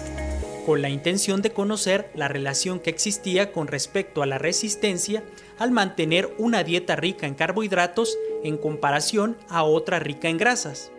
con 0.64 0.80
la 0.80 0.88
intención 0.88 1.42
de 1.42 1.50
conocer 1.50 2.11
la 2.14 2.28
relación 2.28 2.80
que 2.80 2.88
existía 2.88 3.52
con 3.52 3.66
respecto 3.66 4.23
a 4.23 4.26
la 4.26 4.38
resistencia 4.38 5.23
al 5.58 5.70
mantener 5.70 6.32
una 6.38 6.64
dieta 6.64 6.96
rica 6.96 7.26
en 7.26 7.34
carbohidratos 7.34 8.16
en 8.44 8.56
comparación 8.56 9.36
a 9.48 9.64
otra 9.64 9.98
rica 9.98 10.28
en 10.28 10.38
grasas. 10.38 10.92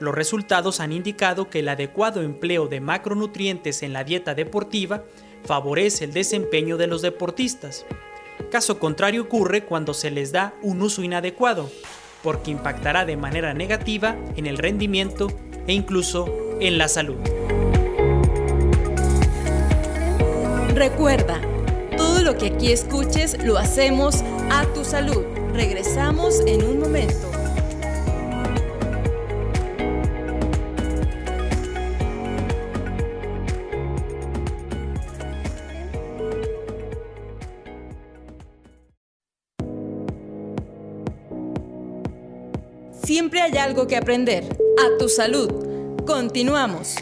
Los 0.00 0.14
resultados 0.14 0.80
han 0.80 0.92
indicado 0.92 1.48
que 1.48 1.60
el 1.60 1.68
adecuado 1.68 2.20
empleo 2.20 2.66
de 2.66 2.80
macronutrientes 2.80 3.82
en 3.82 3.94
la 3.94 4.04
dieta 4.04 4.34
deportiva 4.34 5.04
favorece 5.44 6.04
el 6.04 6.12
desempeño 6.12 6.76
de 6.76 6.88
los 6.88 7.00
deportistas. 7.00 7.86
Caso 8.50 8.78
contrario 8.78 9.22
ocurre 9.22 9.64
cuando 9.64 9.94
se 9.94 10.10
les 10.10 10.32
da 10.32 10.54
un 10.62 10.82
uso 10.82 11.02
inadecuado, 11.02 11.70
porque 12.22 12.50
impactará 12.50 13.04
de 13.04 13.16
manera 13.16 13.54
negativa 13.54 14.16
en 14.36 14.46
el 14.46 14.58
rendimiento 14.58 15.28
e 15.66 15.72
incluso 15.72 16.28
en 16.60 16.76
la 16.76 16.88
salud. 16.88 17.16
Recuerda, 20.74 21.40
todo 21.96 22.22
lo 22.22 22.36
que 22.36 22.48
aquí 22.48 22.72
escuches 22.72 23.42
lo 23.44 23.58
hacemos 23.58 24.24
a 24.50 24.64
tu 24.74 24.84
salud. 24.84 25.24
Regresamos 25.54 26.40
en 26.46 26.64
un 26.64 26.80
momento. 26.80 27.30
Siempre 43.04 43.40
hay 43.40 43.56
algo 43.58 43.86
que 43.86 43.96
aprender. 43.96 44.44
A 44.44 44.98
tu 44.98 45.08
salud. 45.08 45.50
Continuamos. 46.04 46.96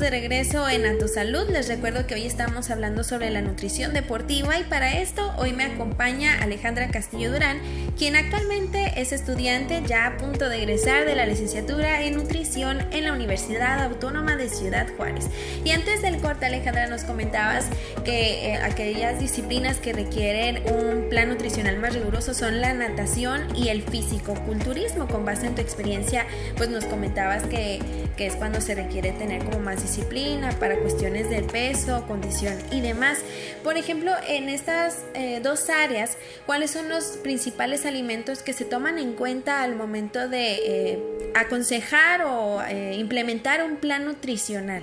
De 0.00 0.08
regreso 0.08 0.66
en 0.66 0.86
A 0.86 1.08
Salud. 1.08 1.50
Les 1.50 1.68
recuerdo 1.68 2.06
que 2.06 2.14
hoy 2.14 2.24
estamos 2.24 2.70
hablando 2.70 3.04
sobre 3.04 3.28
la 3.28 3.42
nutrición 3.42 3.92
deportiva 3.92 4.58
y 4.58 4.64
para 4.64 4.98
esto 4.98 5.34
hoy 5.36 5.52
me 5.52 5.64
acompaña 5.64 6.42
Alejandra 6.42 6.88
Castillo 6.88 7.30
Durán, 7.30 7.60
quien 7.98 8.16
actualmente 8.16 8.94
es 8.96 9.12
estudiante 9.12 9.82
ya 9.86 10.06
a 10.06 10.16
punto 10.16 10.48
de 10.48 10.56
egresar 10.56 11.04
de 11.04 11.14
la 11.14 11.26
licenciatura 11.26 12.02
en 12.02 12.16
nutrición 12.16 12.86
en 12.92 13.04
la 13.04 13.12
Universidad 13.12 13.82
Autónoma 13.82 14.36
de 14.36 14.48
Ciudad 14.48 14.86
Juárez. 14.96 15.26
Y 15.64 15.70
antes 15.72 16.00
del 16.00 16.16
corte, 16.18 16.46
Alejandra, 16.46 16.86
nos 16.86 17.04
comentabas 17.04 17.66
que 18.02 18.52
eh, 18.52 18.56
aquellas 18.56 19.20
disciplinas 19.20 19.78
que 19.78 19.92
requieren 19.92 20.62
un 20.72 21.10
plan 21.10 21.28
nutricional 21.28 21.78
más 21.78 21.92
riguroso 21.92 22.32
son 22.32 22.62
la 22.62 22.72
natación 22.72 23.54
y 23.54 23.68
el 23.68 23.82
físico-culturismo. 23.82 25.08
Con 25.08 25.26
base 25.26 25.46
en 25.46 25.54
tu 25.54 25.60
experiencia, 25.60 26.26
pues 26.56 26.70
nos 26.70 26.86
comentabas 26.86 27.42
que, 27.42 27.80
que 28.16 28.26
es 28.26 28.36
cuando 28.36 28.60
se 28.60 28.74
requiere 28.74 29.12
tener 29.12 29.44
como 29.44 29.60
más 29.60 29.82
disciplina 29.82 30.50
para 30.58 30.78
cuestiones 30.78 31.30
del 31.30 31.44
peso, 31.44 32.04
condición 32.06 32.54
y 32.70 32.80
demás. 32.80 33.18
Por 33.64 33.76
ejemplo, 33.76 34.12
en 34.28 34.48
estas 34.48 35.04
eh, 35.14 35.40
dos 35.42 35.70
áreas, 35.70 36.16
¿cuáles 36.46 36.70
son 36.70 36.88
los 36.88 37.18
principales 37.22 37.86
alimentos 37.86 38.42
que 38.42 38.52
se 38.52 38.64
toman 38.64 38.98
en 38.98 39.14
cuenta 39.14 39.62
al 39.62 39.76
momento 39.76 40.28
de 40.28 40.54
eh, 40.54 41.32
aconsejar 41.34 42.22
o 42.22 42.62
eh, 42.62 42.96
implementar 42.98 43.64
un 43.64 43.76
plan 43.76 44.04
nutricional? 44.04 44.82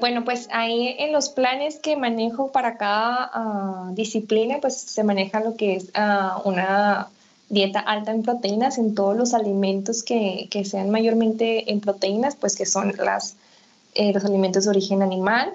bueno, 0.00 0.24
pues 0.24 0.48
ahí 0.50 0.96
en 0.98 1.12
los 1.12 1.28
planes 1.28 1.78
que 1.78 1.96
manejo 1.96 2.50
para 2.50 2.76
cada 2.76 3.30
ah, 3.32 3.90
disciplina, 3.92 4.58
pues 4.60 4.76
se 4.76 5.04
maneja 5.04 5.40
lo 5.40 5.56
que 5.56 5.76
es 5.76 5.90
ah, 5.94 6.42
una 6.44 7.08
dieta 7.48 7.80
alta 7.80 8.12
en 8.12 8.22
proteínas 8.22 8.78
en 8.78 8.94
todos 8.94 9.16
los 9.16 9.34
alimentos 9.34 10.02
que, 10.02 10.48
sean 10.64 10.90
mayormente 10.90 11.70
en 11.70 11.80
proteínas, 11.80 12.36
pues 12.36 12.56
que 12.56 12.66
son 12.66 12.94
las, 12.98 13.36
eh, 13.94 14.12
los 14.12 14.24
alimentos 14.24 14.64
de 14.64 14.70
origen 14.70 15.02
animal, 15.02 15.54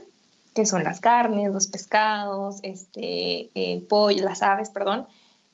que 0.54 0.66
son 0.66 0.84
las 0.84 1.00
carnes, 1.00 1.52
los 1.52 1.68
pescados, 1.68 2.58
este, 2.64 3.50
pollo, 3.90 4.24
las 4.24 4.42
aves, 4.42 4.70
perdón. 4.70 5.08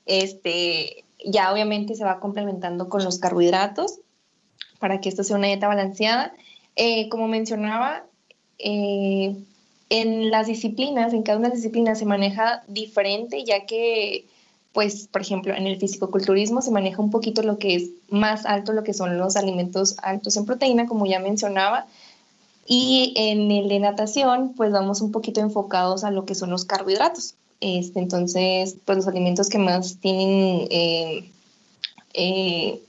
Este, 0.06 1.04
ya 1.26 1.52
obviamente 1.52 1.96
se 1.96 2.04
va 2.04 2.20
complementando 2.20 2.90
con 2.90 3.04
los 3.04 3.20
carbohidratos 3.20 4.00
para 4.80 5.02
que 5.02 5.10
esto 5.10 5.24
sea 5.24 5.38
una 5.38 5.48
dieta 5.48 5.68
balanceada. 5.68 6.34
Eh, 6.76 7.10
como 7.10 7.28
mencionaba, 7.28 8.06
eh, 8.60 9.36
en 9.90 10.32
las 10.32 10.48
disciplinas, 10.48 11.14
en 11.14 11.24
cada 11.24 11.38
una 11.38 11.48
de 11.48 11.56
las 11.56 11.62
disciplinas 11.62 12.00
se 12.00 12.06
maneja 12.06 12.64
diferente, 12.68 13.44
ya 13.44 13.66
que 13.66 14.26
pues, 14.78 15.08
por 15.08 15.22
ejemplo, 15.22 15.56
en 15.56 15.66
el 15.66 15.80
fisicoculturismo 15.80 16.62
se 16.62 16.70
maneja 16.70 17.02
un 17.02 17.10
poquito 17.10 17.42
lo 17.42 17.58
que 17.58 17.74
es 17.74 17.90
más 18.12 18.46
alto, 18.46 18.74
lo 18.74 18.84
que 18.84 18.94
son 18.94 19.18
los 19.18 19.36
alimentos 19.36 19.96
altos 20.04 20.38
en 20.38 20.46
proteína, 20.46 20.86
como 20.86 21.08
ya 21.08 21.20
mencionaba, 21.20 21.88
y 22.68 23.12
en 23.16 23.50
el 23.50 23.70
de 23.70 23.80
natación, 23.80 24.54
pues 24.56 24.72
vamos 24.72 25.02
un 25.02 25.12
poquito 25.12 25.42
enfocados 25.42 26.04
a 26.04 26.12
lo 26.12 26.28
que 26.28 26.36
son 26.36 26.52
los 26.52 26.64
carbohidratos. 26.64 27.34
Este, 27.60 28.00
entonces, 28.00 28.76
pues 28.86 28.98
los 29.00 29.08
alimentos 29.08 29.50
que 29.50 29.58
más 29.58 29.98
tienen 29.98 30.68
eh, 30.70 31.32
eh, 32.14 32.80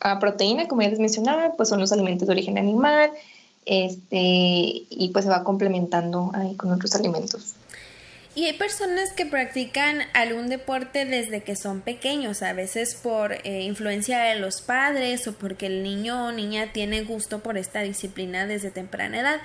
a 0.00 0.18
proteína, 0.18 0.66
como 0.66 0.80
ya 0.80 0.88
les 0.88 0.98
mencionaba, 0.98 1.52
pues 1.58 1.68
son 1.68 1.78
los 1.78 1.92
alimentos 1.92 2.26
de 2.26 2.32
origen 2.32 2.56
animal, 2.56 3.10
este, 3.66 4.86
y 4.88 5.10
pues 5.12 5.26
se 5.26 5.30
va 5.30 5.44
complementando 5.44 6.30
ahí 6.32 6.54
con 6.54 6.72
otros 6.72 6.94
alimentos. 6.94 7.56
Y 8.34 8.46
hay 8.46 8.54
personas 8.54 9.12
que 9.12 9.26
practican 9.26 9.98
algún 10.14 10.48
deporte 10.48 11.04
desde 11.04 11.42
que 11.42 11.54
son 11.54 11.82
pequeños, 11.82 12.40
a 12.40 12.54
veces 12.54 12.94
por 12.94 13.34
eh, 13.34 13.60
influencia 13.60 14.20
de 14.20 14.36
los 14.36 14.62
padres 14.62 15.28
o 15.28 15.34
porque 15.34 15.66
el 15.66 15.82
niño 15.82 16.28
o 16.28 16.32
niña 16.32 16.72
tiene 16.72 17.02
gusto 17.02 17.42
por 17.42 17.58
esta 17.58 17.82
disciplina 17.82 18.46
desde 18.46 18.70
temprana 18.70 19.20
edad. 19.20 19.42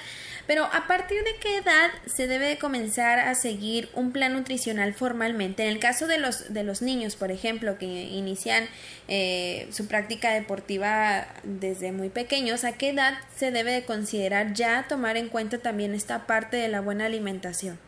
Pero 0.48 0.64
a 0.72 0.88
partir 0.88 1.22
de 1.26 1.36
qué 1.42 1.58
edad 1.58 1.90
se 2.06 2.28
debe 2.28 2.58
comenzar 2.58 3.20
a 3.20 3.36
seguir 3.36 3.90
un 3.94 4.14
plan 4.14 4.32
nutricional 4.32 4.94
formalmente? 4.94 5.64
En 5.64 5.70
el 5.70 5.80
caso 5.80 6.08
de 6.08 6.18
los, 6.18 6.54
de 6.54 6.64
los 6.64 6.82
niños, 6.82 7.18
por 7.18 7.30
ejemplo, 7.30 7.78
que 7.78 7.86
inician 7.86 8.70
eh, 9.10 9.68
su 9.70 9.90
práctica 9.90 10.32
deportiva 10.32 11.28
desde 11.44 11.92
muy 11.92 12.08
pequeños, 12.08 12.64
¿a 12.64 12.78
qué 12.78 12.92
edad 12.92 13.16
se 13.36 13.52
debe 13.52 13.74
de 13.74 13.84
considerar 13.84 14.54
ya 14.54 14.86
tomar 14.88 15.18
en 15.18 15.28
cuenta 15.28 15.58
también 15.58 15.94
esta 15.94 16.26
parte 16.26 16.56
de 16.56 16.70
la 16.70 16.80
buena 16.80 17.08
alimentación? 17.08 17.87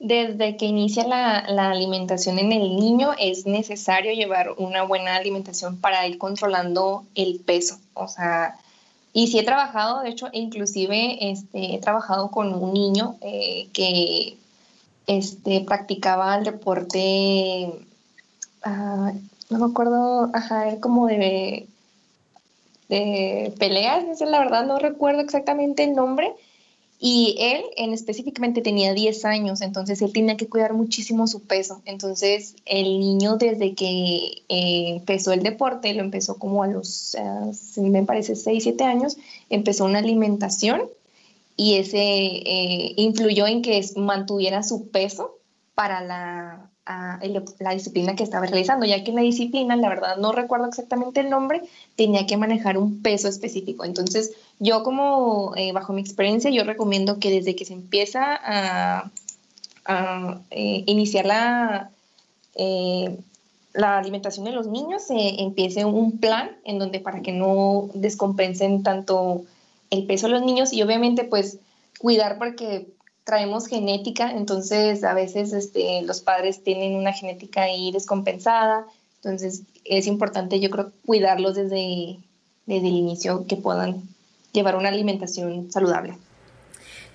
Desde 0.00 0.56
que 0.56 0.64
inicia 0.64 1.06
la, 1.06 1.70
alimentación 1.70 2.38
en 2.38 2.52
el 2.52 2.74
niño 2.74 3.10
es 3.18 3.44
necesario 3.44 4.14
llevar 4.14 4.52
una 4.56 4.82
buena 4.82 5.16
alimentación 5.16 5.78
para 5.78 6.06
ir 6.06 6.16
controlando 6.16 7.04
el 7.14 7.38
peso. 7.40 7.78
O 7.92 8.08
sea, 8.08 8.56
y 9.12 9.26
sí 9.26 9.38
he 9.38 9.42
trabajado, 9.44 10.00
de 10.00 10.08
hecho, 10.08 10.28
inclusive 10.32 11.30
este, 11.30 11.74
he 11.74 11.78
trabajado 11.80 12.30
con 12.30 12.54
un 12.54 12.72
niño 12.72 13.16
eh, 13.20 13.68
que 13.74 14.38
este, 15.06 15.60
practicaba 15.60 16.34
el 16.38 16.44
deporte, 16.44 17.70
ah, 18.62 19.12
no 19.50 19.58
me 19.58 19.66
acuerdo, 19.66 20.30
ajá, 20.32 20.80
como 20.80 21.08
de, 21.08 21.66
de 22.88 23.52
peleas, 23.58 24.18
la 24.22 24.38
verdad 24.38 24.64
no 24.64 24.78
recuerdo 24.78 25.20
exactamente 25.20 25.84
el 25.84 25.94
nombre, 25.94 26.32
Y 27.02 27.34
él 27.38 27.62
en 27.78 27.94
específicamente 27.94 28.60
tenía 28.60 28.92
10 28.92 29.24
años, 29.24 29.62
entonces 29.62 30.02
él 30.02 30.12
tenía 30.12 30.36
que 30.36 30.48
cuidar 30.48 30.74
muchísimo 30.74 31.26
su 31.26 31.42
peso. 31.42 31.80
Entonces 31.86 32.56
el 32.66 33.00
niño 33.00 33.38
desde 33.38 33.74
que 33.74 34.42
eh, 34.50 34.88
empezó 34.96 35.32
el 35.32 35.42
deporte, 35.42 35.94
lo 35.94 36.02
empezó 36.02 36.36
como 36.38 36.62
a 36.62 36.66
los, 36.66 37.16
uh, 37.18 37.82
me 37.82 38.02
parece, 38.02 38.36
6, 38.36 38.62
7 38.62 38.84
años, 38.84 39.16
empezó 39.48 39.86
una 39.86 40.00
alimentación 40.00 40.90
y 41.56 41.76
ese 41.76 41.98
eh, 41.98 42.92
influyó 42.96 43.46
en 43.46 43.62
que 43.62 43.82
mantuviera 43.96 44.62
su 44.62 44.90
peso 44.90 45.38
para 45.74 46.02
la, 46.02 46.69
la 47.58 47.74
disciplina 47.74 48.16
que 48.16 48.22
estaba 48.22 48.46
realizando, 48.46 48.86
ya 48.86 49.02
que 49.02 49.10
en 49.10 49.16
la 49.16 49.22
disciplina, 49.22 49.76
la 49.76 49.88
verdad 49.88 50.16
no 50.16 50.32
recuerdo 50.32 50.66
exactamente 50.66 51.20
el 51.20 51.30
nombre, 51.30 51.62
tenía 51.96 52.26
que 52.26 52.36
manejar 52.36 52.78
un 52.78 53.02
peso 53.02 53.28
específico. 53.28 53.84
Entonces, 53.84 54.32
yo 54.58 54.82
como, 54.82 55.54
eh, 55.56 55.72
bajo 55.72 55.92
mi 55.92 56.00
experiencia, 56.00 56.50
yo 56.50 56.64
recomiendo 56.64 57.18
que 57.18 57.30
desde 57.30 57.56
que 57.56 57.64
se 57.64 57.74
empieza 57.74 58.38
a, 58.42 59.10
eh, 60.50 60.84
iniciar 60.86 61.26
la, 61.26 61.90
eh, 62.54 63.18
la 63.72 63.98
alimentación 63.98 64.44
de 64.44 64.52
los 64.52 64.66
niños, 64.66 65.02
se 65.02 65.40
empiece 65.40 65.84
un 65.84 66.18
plan 66.18 66.50
en 66.64 66.78
donde 66.78 67.00
para 67.00 67.22
que 67.22 67.32
no 67.32 67.88
descompensen 67.94 68.82
tanto 68.82 69.42
el 69.90 70.06
peso 70.06 70.26
de 70.26 70.34
los 70.34 70.42
niños 70.42 70.72
y 70.72 70.82
obviamente 70.82 71.24
pues 71.24 71.58
cuidar 71.98 72.38
porque 72.38 72.88
traemos 73.30 73.68
genética, 73.68 74.32
entonces 74.32 75.04
a 75.04 75.14
veces 75.14 75.52
este, 75.52 76.02
los 76.02 76.20
padres 76.20 76.64
tienen 76.64 76.96
una 76.96 77.12
genética 77.12 77.62
ahí 77.62 77.92
descompensada, 77.92 78.86
entonces 79.22 79.62
es 79.84 80.08
importante 80.08 80.58
yo 80.58 80.68
creo 80.68 80.90
cuidarlos 81.06 81.54
desde, 81.54 82.18
desde 82.66 82.88
el 82.88 82.94
inicio 82.94 83.46
que 83.46 83.54
puedan 83.54 84.02
llevar 84.52 84.74
una 84.74 84.88
alimentación 84.88 85.70
saludable. 85.70 86.16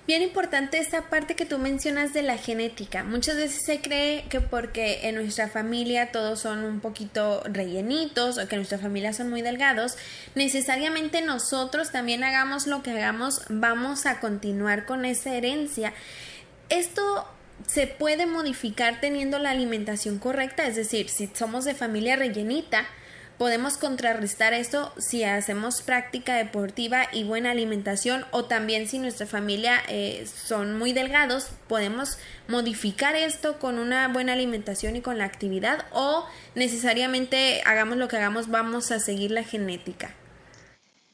Bien 0.06 0.22
importante 0.22 0.78
esta 0.78 1.10
parte 1.10 1.34
que 1.34 1.46
tú 1.46 1.58
mencionas 1.58 2.14
de 2.14 2.22
la 2.22 2.38
genética. 2.38 3.02
Muchas 3.02 3.34
veces 3.34 3.64
se 3.64 3.80
cree 3.80 4.24
que 4.28 4.40
porque 4.40 5.08
en 5.08 5.16
nuestra 5.16 5.48
familia 5.48 6.12
todos 6.12 6.38
son 6.38 6.62
un 6.64 6.78
poquito 6.78 7.42
rellenitos 7.44 8.38
o 8.38 8.46
que 8.46 8.54
en 8.54 8.60
nuestra 8.60 8.78
familia 8.78 9.12
son 9.12 9.30
muy 9.30 9.42
delgados, 9.42 9.96
necesariamente 10.36 11.22
nosotros 11.22 11.90
también 11.90 12.22
hagamos 12.22 12.68
lo 12.68 12.84
que 12.84 12.92
hagamos, 12.92 13.42
vamos 13.48 14.06
a 14.06 14.20
continuar 14.20 14.86
con 14.86 15.04
esa 15.04 15.34
herencia. 15.34 15.92
Esto 16.68 17.26
se 17.66 17.88
puede 17.88 18.26
modificar 18.26 19.00
teniendo 19.00 19.40
la 19.40 19.50
alimentación 19.50 20.20
correcta, 20.20 20.68
es 20.68 20.76
decir, 20.76 21.08
si 21.08 21.28
somos 21.34 21.64
de 21.64 21.74
familia 21.74 22.14
rellenita, 22.14 22.86
Podemos 23.38 23.76
contrarrestar 23.76 24.54
esto 24.54 24.92
si 24.96 25.22
hacemos 25.22 25.82
práctica 25.82 26.36
deportiva 26.36 27.02
y 27.12 27.24
buena 27.24 27.50
alimentación 27.50 28.24
o 28.30 28.46
también 28.46 28.88
si 28.88 28.98
nuestra 28.98 29.26
familia 29.26 29.74
eh, 29.90 30.26
son 30.26 30.78
muy 30.78 30.94
delgados, 30.94 31.48
podemos 31.68 32.16
modificar 32.48 33.14
esto 33.14 33.58
con 33.58 33.78
una 33.78 34.08
buena 34.08 34.32
alimentación 34.32 34.96
y 34.96 35.02
con 35.02 35.18
la 35.18 35.26
actividad 35.26 35.84
o 35.92 36.24
necesariamente 36.54 37.60
hagamos 37.66 37.98
lo 37.98 38.08
que 38.08 38.16
hagamos, 38.16 38.48
vamos 38.48 38.90
a 38.90 39.00
seguir 39.00 39.30
la 39.32 39.42
genética. 39.42 40.14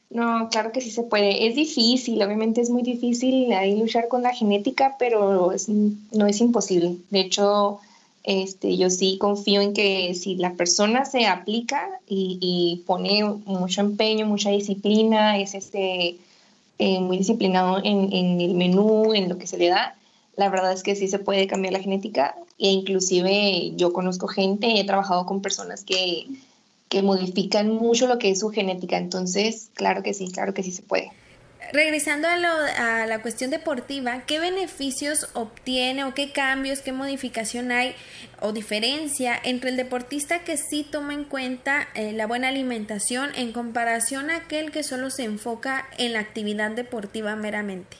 No, 0.09 0.47
claro 0.49 0.71
que 0.71 0.79
sí 0.79 0.91
se 0.91 1.03
puede. 1.03 1.47
Es 1.47 1.55
difícil, 1.55 2.23
obviamente 2.23 2.61
es 2.61 2.69
muy 2.69 2.83
difícil 2.83 3.51
ahí 3.51 3.77
luchar 3.77 4.07
con 4.07 4.21
la 4.21 4.33
genética, 4.33 4.95
pero 4.97 5.53
no 6.11 6.27
es 6.27 6.39
imposible. 6.39 6.95
De 7.09 7.19
hecho, 7.19 7.81
este, 8.23 8.77
yo 8.77 8.89
sí 8.89 9.17
confío 9.17 9.61
en 9.61 9.73
que 9.73 10.13
si 10.15 10.35
la 10.35 10.53
persona 10.53 11.05
se 11.05 11.25
aplica 11.25 11.89
y, 12.07 12.83
pone 12.85 13.23
mucho 13.45 13.81
empeño, 13.81 14.25
mucha 14.25 14.49
disciplina, 14.49 15.37
es 15.37 15.53
este, 15.53 16.17
eh, 16.79 16.99
muy 16.99 17.17
disciplinado 17.17 17.79
en, 17.83 18.39
el 18.39 18.55
menú, 18.55 19.13
en 19.13 19.29
lo 19.29 19.37
que 19.37 19.47
se 19.47 19.57
le 19.57 19.69
da, 19.69 19.95
la 20.37 20.49
verdad 20.49 20.73
es 20.73 20.83
que 20.83 20.95
sí 20.95 21.07
se 21.07 21.19
puede 21.19 21.47
cambiar 21.47 21.73
la 21.73 21.79
genética. 21.79 22.35
E 22.59 22.69
inclusive 22.69 23.73
yo 23.75 23.91
conozco 23.93 24.27
gente, 24.27 24.79
he 24.79 24.83
trabajado 24.85 25.25
con 25.25 25.41
personas 25.41 25.83
que 25.83 26.27
modifican 27.01 27.73
mucho 27.73 28.07
lo 28.07 28.19
que 28.19 28.29
es 28.29 28.39
su 28.39 28.49
genética, 28.49 28.97
entonces 28.97 29.71
claro 29.73 30.03
que 30.03 30.13
sí, 30.13 30.29
claro 30.29 30.53
que 30.53 30.61
sí 30.61 30.71
se 30.71 30.83
puede 30.83 31.11
regresando 31.71 32.27
a, 32.27 33.05
la 33.05 33.21
cuestión 33.21 33.51
deportiva, 33.51 34.23
¿qué 34.25 34.39
beneficios 34.39 35.29
obtiene 35.33 36.03
o 36.03 36.13
qué 36.13 36.31
cambios, 36.31 36.81
qué 36.81 36.91
modificación 36.91 37.71
hay 37.71 37.95
o 38.41 38.51
diferencia 38.51 39.39
entre 39.43 39.69
el 39.69 39.77
deportista 39.77 40.43
que 40.43 40.57
sí 40.57 40.85
toma 40.89 41.13
en 41.13 41.23
cuenta 41.23 41.87
eh, 41.95 42.11
la 42.11 42.27
buena 42.27 42.49
alimentación 42.49 43.29
en 43.35 43.53
comparación 43.53 44.29
a 44.29 44.37
aquel 44.37 44.71
que 44.71 44.83
solo 44.83 45.09
se 45.09 45.23
enfoca 45.23 45.87
en 45.97 46.13
la 46.13 46.19
actividad 46.19 46.71
deportiva 46.71 47.35
meramente? 47.35 47.97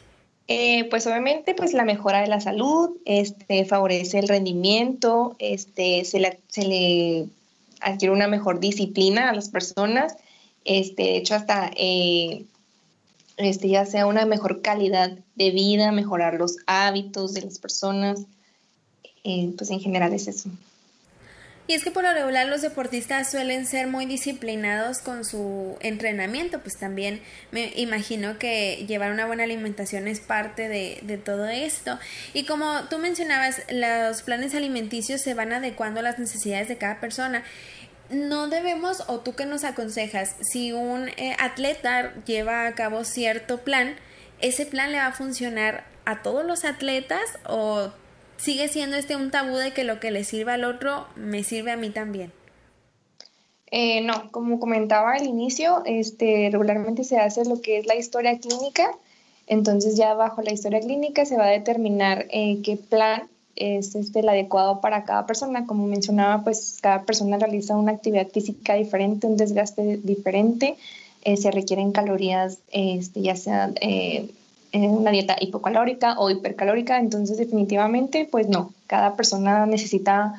Eh, 0.48 0.90
pues 0.90 1.08
obviamente 1.08 1.56
pues 1.56 1.74
la 1.74 1.86
mejora 1.86 2.22
de 2.22 2.28
la 2.28 2.42
salud, 2.42 2.98
este, 3.06 3.64
favorece 3.64 4.20
el 4.20 4.28
rendimiento, 4.28 5.36
este, 5.40 6.04
se, 6.04 6.20
le 6.20 7.28
adquiere 7.80 8.14
una 8.14 8.28
mejor 8.28 8.60
disciplina 8.60 9.30
a 9.30 9.34
las 9.34 9.48
personas, 9.48 10.18
este, 10.66 11.04
de 11.04 11.18
hecho 11.18 11.36
hasta 11.36 11.72
eh, 11.78 12.44
este, 13.38 13.70
ya 13.70 13.86
sea 13.86 14.06
una 14.06 14.26
mejor 14.26 14.62
calidad 14.62 15.18
de 15.36 15.52
vida, 15.52 15.92
mejorar 15.92 16.36
los 16.36 16.58
hábitos 16.68 17.34
de 17.34 17.42
las 17.42 17.60
personas, 17.60 18.26
eh, 19.24 19.54
pues 19.58 19.72
en 19.72 19.80
general 19.80 20.14
es 20.14 20.28
eso. 20.28 20.50
Y 21.66 21.74
es 21.76 21.84
que 21.86 21.92
por 21.92 22.04
lo 22.04 22.12
regular 22.12 22.46
los 22.48 22.62
deportistas 22.62 23.32
suelen 23.32 23.66
ser 23.66 23.88
muy 23.88 24.06
disciplinados 24.06 24.98
con 24.98 25.24
su 25.24 25.78
entrenamiento, 25.80 26.60
pues 26.60 26.78
también 26.78 27.22
me 27.52 27.72
imagino 27.78 28.38
que 28.38 28.86
llevar 28.86 29.14
una 29.14 29.26
buena 29.26 29.46
alimentación 29.46 30.10
es 30.10 30.20
parte 30.20 30.68
de, 30.68 31.00
de, 31.04 31.18
todo 31.18 31.48
esto. 31.48 31.98
Y 32.34 32.44
como 32.44 32.84
tú 32.90 33.00
mencionabas, 33.00 33.62
los 33.70 34.24
planes 34.24 34.56
alimenticios 34.56 35.22
se 35.22 35.36
van 35.36 35.54
adecuando 35.54 36.02
a 36.02 36.04
las 36.04 36.20
necesidades 36.20 36.68
de 36.68 36.78
cada 36.78 37.00
persona 37.00 37.46
no 38.10 38.48
debemos, 38.48 39.04
o 39.08 39.20
tú 39.20 39.34
que 39.34 39.46
nos 39.46 39.64
aconsejas, 39.64 40.36
si 40.42 40.72
un 40.72 41.10
eh, 41.10 41.36
atleta 41.40 42.14
lleva 42.26 42.68
a 42.68 42.76
cabo 42.76 43.04
cierto 43.04 43.60
plan, 43.60 43.96
¿ese 44.42 44.66
plan 44.66 44.92
le 44.92 44.98
va 44.98 45.08
a 45.08 45.14
funcionar 45.14 45.86
a 46.06 46.22
todos 46.22 46.46
los 46.46 46.66
atletas 46.66 47.24
o 47.48 47.90
sigue 48.38 48.68
siendo 48.68 48.98
este 48.98 49.16
un 49.16 49.32
tabú 49.32 49.56
de 49.56 49.72
que 49.72 49.84
lo 49.84 50.00
que 50.00 50.12
le 50.12 50.24
sirve 50.24 50.52
al 50.52 50.66
otro 50.66 51.08
me 51.16 51.44
sirve 51.44 51.72
a 51.72 51.78
mí 51.78 51.90
también? 51.90 52.32
Eh, 53.72 54.02
no, 54.02 54.32
como 54.32 54.60
comentaba 54.60 55.14
al 55.14 55.26
inicio, 55.26 55.82
este, 55.86 56.50
regularmente 56.52 57.04
se 57.04 57.18
hace 57.18 57.44
lo 57.46 57.60
que 57.62 57.80
es 57.80 57.88
la 57.88 57.96
historia 57.96 58.38
clínica, 58.38 58.92
entonces 59.48 59.98
ya 59.98 60.14
bajo 60.14 60.44
la 60.44 60.52
historia 60.52 60.80
clínica 60.80 61.26
se 61.26 61.38
va 61.38 61.46
a 61.46 61.50
determinar 61.50 62.28
eh, 62.30 62.60
qué 62.64 62.78
plan 62.78 63.28
es 63.56 63.96
este, 63.96 64.20
el 64.20 64.30
adecuado 64.30 64.82
para 64.82 65.04
cada 65.04 65.26
persona. 65.26 65.66
Como 65.66 65.88
mencionaba, 65.88 66.44
pues 66.44 66.78
cada 66.82 67.04
persona 67.04 67.38
realiza 67.38 67.76
una 67.76 67.92
actividad 67.92 68.28
física 68.28 68.76
diferente, 68.76 69.28
un 69.28 69.38
desgaste 69.38 70.00
diferente, 70.04 70.76
eh, 71.24 71.38
se 71.38 71.52
requieren 71.52 71.92
calorías, 71.92 72.58
este, 72.72 73.22
ya 73.22 73.36
sea 73.36 73.72
eh, 73.82 74.30
en 74.74 74.90
una 74.90 75.12
dieta 75.12 75.36
hipocalórica 75.40 76.20
o 76.20 76.30
hipercalórica, 76.30 77.00
entonces 77.00 77.38
definitivamente, 77.38 78.28
pues 78.30 78.50
no, 78.50 78.74
cada 78.88 79.16
persona 79.16 79.68
necesita 79.68 80.34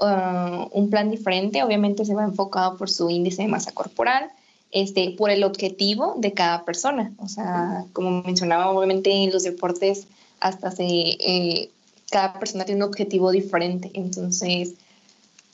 uh, 0.00 0.68
un 0.72 0.88
plan 0.88 1.10
diferente, 1.10 1.62
obviamente 1.62 2.06
se 2.06 2.14
va 2.14 2.24
enfocado 2.24 2.78
por 2.78 2.88
su 2.88 3.10
índice 3.10 3.42
de 3.42 3.48
masa 3.48 3.72
corporal, 3.72 4.30
este, 4.72 5.14
por 5.16 5.30
el 5.30 5.44
objetivo 5.44 6.14
de 6.16 6.32
cada 6.32 6.64
persona. 6.64 7.12
O 7.18 7.28
sea, 7.28 7.84
como 7.92 8.22
mencionaba, 8.22 8.70
obviamente 8.70 9.10
en 9.10 9.30
los 9.30 9.42
deportes 9.42 10.06
hasta 10.40 10.70
se 10.70 10.84
eh, 10.84 11.70
cada 12.10 12.38
persona 12.38 12.64
tiene 12.64 12.84
un 12.84 12.88
objetivo 12.88 13.30
diferente, 13.30 13.90
entonces 13.94 14.74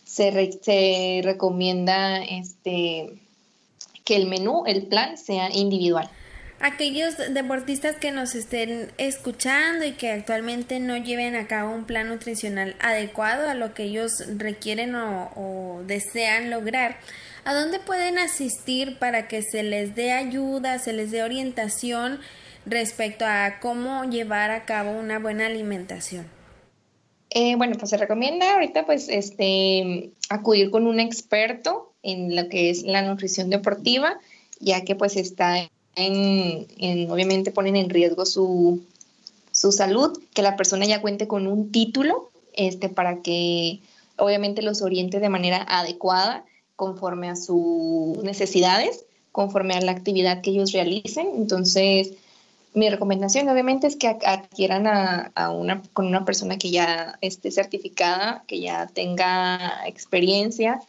se, 0.04 0.58
se 0.62 1.20
recomienda 1.24 2.22
este, 2.22 3.14
que 4.04 4.16
el 4.16 4.28
menú, 4.28 4.64
el 4.66 4.86
plan 4.86 5.16
sea 5.16 5.50
individual. 5.50 6.10
Aquellos 6.60 7.16
deportistas 7.34 7.96
que 7.96 8.12
nos 8.12 8.36
estén 8.36 8.92
escuchando 8.96 9.84
y 9.84 9.92
que 9.92 10.12
actualmente 10.12 10.78
no 10.78 10.96
lleven 10.96 11.34
a 11.34 11.48
cabo 11.48 11.74
un 11.74 11.86
plan 11.86 12.08
nutricional 12.08 12.76
adecuado 12.80 13.48
a 13.48 13.54
lo 13.54 13.74
que 13.74 13.84
ellos 13.84 14.22
requieren 14.36 14.94
o, 14.94 15.30
o 15.34 15.82
desean 15.86 16.50
lograr, 16.50 16.98
¿a 17.44 17.52
dónde 17.52 17.80
pueden 17.80 18.18
asistir 18.18 18.98
para 19.00 19.26
que 19.26 19.42
se 19.42 19.64
les 19.64 19.96
dé 19.96 20.12
ayuda, 20.12 20.78
se 20.78 20.92
les 20.92 21.10
dé 21.10 21.24
orientación 21.24 22.20
respecto 22.64 23.24
a 23.26 23.58
cómo 23.60 24.04
llevar 24.04 24.52
a 24.52 24.64
cabo 24.64 24.92
una 24.92 25.18
buena 25.18 25.46
alimentación? 25.46 26.41
Eh, 27.34 27.56
bueno, 27.56 27.76
pues 27.78 27.88
se 27.88 27.96
recomienda 27.96 28.52
ahorita 28.52 28.84
pues 28.84 29.08
este, 29.08 30.10
acudir 30.28 30.70
con 30.70 30.86
un 30.86 31.00
experto 31.00 31.94
en 32.02 32.36
lo 32.36 32.50
que 32.50 32.68
es 32.68 32.82
la 32.82 33.00
nutrición 33.00 33.48
deportiva, 33.48 34.20
ya 34.60 34.84
que 34.84 34.94
pues 34.94 35.16
está 35.16 35.66
en, 35.96 37.10
obviamente 37.10 37.50
ponen 37.50 37.76
en 37.76 37.88
riesgo 37.88 38.26
su, 38.26 38.82
su, 39.50 39.72
salud, 39.72 40.18
que 40.34 40.42
la 40.42 40.56
persona 40.56 40.84
ya 40.84 41.00
cuente 41.00 41.26
con 41.26 41.46
un 41.46 41.72
título 41.72 42.30
este, 42.52 42.90
para 42.90 43.22
que 43.22 43.80
obviamente 44.16 44.60
los 44.60 44.82
oriente 44.82 45.18
de 45.18 45.30
manera 45.30 45.64
adecuada 45.66 46.44
conforme 46.76 47.30
a 47.30 47.36
sus 47.36 48.22
necesidades, 48.22 49.06
conforme 49.30 49.72
a 49.72 49.80
la 49.80 49.92
actividad 49.92 50.42
que 50.42 50.50
ellos 50.50 50.72
realicen. 50.72 51.28
Entonces, 51.34 52.12
mi 52.74 52.88
recomendación 52.88 53.48
obviamente 53.48 53.86
es 53.86 53.96
que 53.96 54.08
adquieran 54.08 54.86
a, 54.86 55.50
una, 55.50 55.82
con 55.92 56.06
una 56.06 56.24
persona 56.24 56.58
que 56.58 56.70
ya 56.70 57.18
esté 57.20 57.50
certificada, 57.50 58.44
que 58.46 58.60
ya 58.60 58.86
tenga 58.86 59.86
experiencia, 59.86 60.80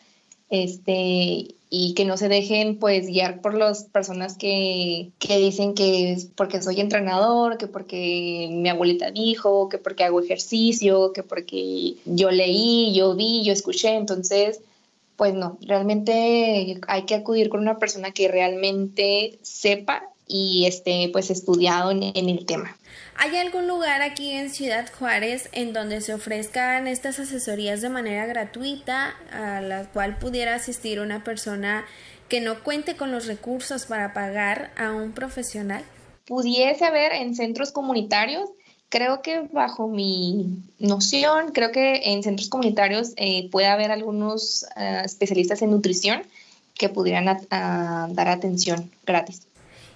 este, 0.50 1.56
y 1.70 1.94
que 1.96 2.06
no 2.06 2.18
se 2.18 2.30
dejen 2.30 2.78
pues 2.78 3.08
guiar 3.08 3.42
por 3.42 3.56
las 3.56 3.86
personas 3.86 4.38
que, 4.38 5.10
que 5.18 5.40
dicen 5.40 5.74
que 5.74 6.12
es 6.12 6.26
porque 6.26 6.62
soy 6.62 6.80
entrenador, 6.80 7.58
que 7.58 7.66
porque 7.68 8.48
mi 8.52 8.70
abuelita 8.70 9.10
dijo, 9.10 9.70
que 9.70 9.80
porque 9.80 10.04
hago 10.04 10.22
ejercicio, 10.22 11.12
que 11.14 11.24
porque 11.24 11.96
yo 12.06 12.30
leí, 12.30 12.94
yo 12.94 13.16
vi, 13.16 13.44
yo 13.44 13.52
escuché, 13.52 13.96
entonces 13.96 14.62
pues 15.16 15.34
no, 15.34 15.58
realmente 15.62 16.80
hay 16.88 17.04
que 17.04 17.16
acudir 17.16 17.50
con 17.50 17.62
una 17.62 17.80
persona 17.80 18.12
que 18.12 18.28
realmente 18.28 19.40
sepa 19.42 20.13
y 20.28 20.66
esté 20.66 21.10
pues 21.12 21.30
estudiado 21.30 21.92
en, 21.92 22.04
el 22.04 22.46
tema. 22.46 22.76
¿Hay 23.16 23.36
algún 23.38 23.68
lugar 23.68 24.02
aquí 24.02 24.32
en 24.32 24.50
Ciudad 24.50 24.90
Juárez 24.98 25.50
en 25.52 25.74
donde 25.74 26.02
se 26.02 26.14
ofrezcan 26.14 26.88
estas 26.88 27.20
asesorías 27.20 27.82
de 27.82 27.90
manera 27.90 28.26
gratuita 28.26 29.16
a 29.32 29.62
la 29.62 29.86
cual 29.86 30.18
pudiera 30.18 30.56
asistir 30.56 31.00
una 31.00 31.24
persona 31.24 31.86
que 32.30 32.42
no 32.42 32.64
cuente 32.64 32.96
con 32.96 33.12
los 33.12 33.28
recursos 33.28 33.86
para 33.86 34.14
pagar 34.14 34.72
a 34.78 34.92
un 34.92 35.12
profesional? 35.12 35.84
Pudiese 36.26 36.86
haber 36.86 37.12
en 37.12 37.36
centros 37.36 37.72
comunitarios, 37.72 38.50
creo 38.90 39.22
que 39.22 39.42
bajo 39.52 39.88
mi 39.88 40.64
noción, 40.80 41.52
creo 41.52 41.72
que 41.72 42.14
en 42.14 42.24
centros 42.24 42.50
comunitarios 42.50 43.12
eh, 43.18 43.50
puede 43.52 43.68
haber 43.68 43.92
algunos 43.92 44.66
eh, 44.78 45.02
especialistas 45.06 45.62
en 45.62 45.72
nutrición 45.72 46.24
que 46.76 46.90
pudieran 46.90 47.26
dar 47.50 48.28
atención 48.28 48.90
gratis. 49.06 49.48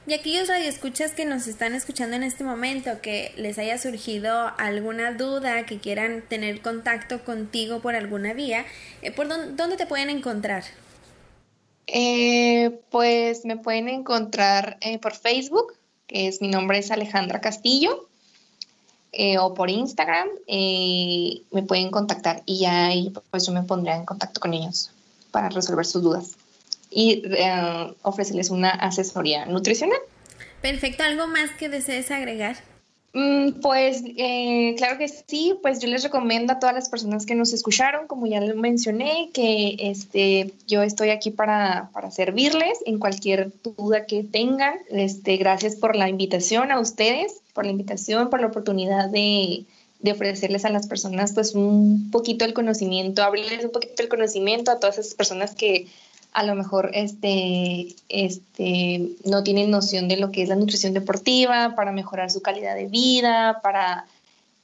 Y 0.07 0.13
aquellos 0.13 0.47
radioescuchas 0.47 1.11
que 1.11 1.25
nos 1.25 1.47
están 1.47 1.75
escuchando 1.75 2.15
en 2.15 2.23
este 2.23 2.45
momento, 2.45 3.01
que 3.01 3.33
les 3.35 3.57
haya 3.57 3.77
surgido 3.77 4.53
alguna 4.57 5.11
duda, 5.11 5.65
que 5.65 5.79
quieran 5.79 6.23
tener 6.29 6.61
contacto 6.61 7.25
contigo 7.25 7.81
por 7.81 7.93
alguna 7.93 8.33
vía, 8.33 8.65
eh, 9.01 9.11
¿por 9.11 9.27
dónde, 9.27 9.75
te 9.75 9.85
pueden 9.85 10.09
encontrar? 10.09 10.63
Eh, 11.87 12.79
pues 12.89 13.43
me 13.43 13.57
pueden 13.57 13.89
encontrar 13.89 14.77
eh, 14.79 14.97
por 14.97 15.13
Facebook, 15.13 15.73
que 16.07 16.29
es 16.29 16.41
mi 16.41 16.47
nombre 16.47 16.77
es 16.77 16.89
Alejandra 16.89 17.41
Castillo, 17.41 18.07
o 19.39 19.53
por 19.55 19.69
Instagram, 19.69 20.29
me 20.47 21.63
pueden 21.63 21.89
contactar 21.91 22.43
y 22.45 22.59
ya 22.59 22.91
pues 23.31 23.45
yo 23.45 23.51
me 23.51 23.63
pondré 23.63 23.93
en 23.93 24.05
contacto 24.05 24.39
con 24.39 24.53
ellos 24.53 24.91
para 25.31 25.49
resolver 25.49 25.85
sus 25.85 26.03
dudas 26.03 26.37
y 26.89 27.23
eh, 27.25 27.93
ofrecerles 28.01 28.49
una 28.49 28.69
asesoría 28.69 29.45
nutricional. 29.45 29.99
Perfecto, 30.61 31.03
¿algo 31.03 31.27
más 31.27 31.51
que 31.51 31.69
desees 31.69 32.11
agregar? 32.11 32.57
Mm, 33.13 33.61
pues 33.61 34.03
eh, 34.17 34.75
claro 34.77 34.97
que 34.97 35.07
sí, 35.07 35.55
pues 35.61 35.79
yo 35.79 35.87
les 35.87 36.03
recomiendo 36.03 36.53
a 36.53 36.59
todas 36.59 36.75
las 36.75 36.89
personas 36.89 37.25
que 37.25 37.35
nos 37.35 37.53
escucharon, 37.53 38.05
como 38.05 38.27
ya 38.27 38.41
lo 38.41 38.55
mencioné, 38.55 39.29
que 39.33 39.75
este, 39.79 40.53
yo 40.67 40.83
estoy 40.83 41.09
aquí 41.09 41.31
para, 41.31 41.89
para 41.93 42.11
servirles 42.11 42.77
en 42.85 42.99
cualquier 42.99 43.51
duda 43.63 44.05
que 44.05 44.23
tengan. 44.23 44.75
Este, 44.89 45.37
gracias 45.37 45.75
por 45.75 45.95
la 45.95 46.09
invitación 46.09 46.71
a 46.71 46.79
ustedes, 46.79 47.41
por 47.53 47.65
la 47.65 47.71
invitación, 47.71 48.29
por 48.29 48.41
la 48.41 48.47
oportunidad 48.47 49.09
de, 49.09 49.65
de 49.99 50.11
ofrecerles 50.11 50.65
a 50.65 50.69
las 50.69 50.87
personas 50.87 51.31
pues 51.33 51.55
un 51.55 52.11
poquito 52.11 52.45
el 52.45 52.53
conocimiento, 52.53 53.23
abrirles 53.23 53.65
un 53.65 53.71
poquito 53.71 54.03
el 54.03 54.09
conocimiento 54.09 54.69
a 54.69 54.79
todas 54.79 54.99
esas 54.99 55.15
personas 55.15 55.55
que 55.55 55.87
a 56.37 56.43
lo 56.43 56.53
mejor 56.53 56.91
este, 56.93 57.95
este, 58.09 59.09
no 59.25 59.41
tienen 59.41 59.71
noción 59.71 60.07
de 60.07 60.17
lo 60.17 60.31
que 60.31 60.43
es 60.43 60.49
la 60.49 60.55
nutrición 60.55 60.93
deportiva, 60.93 61.73
para 61.75 61.91
mejorar 61.91 62.29
su 62.29 62.43
calidad 62.43 62.75
de 62.75 62.85
vida, 62.85 63.59
para 63.63 64.05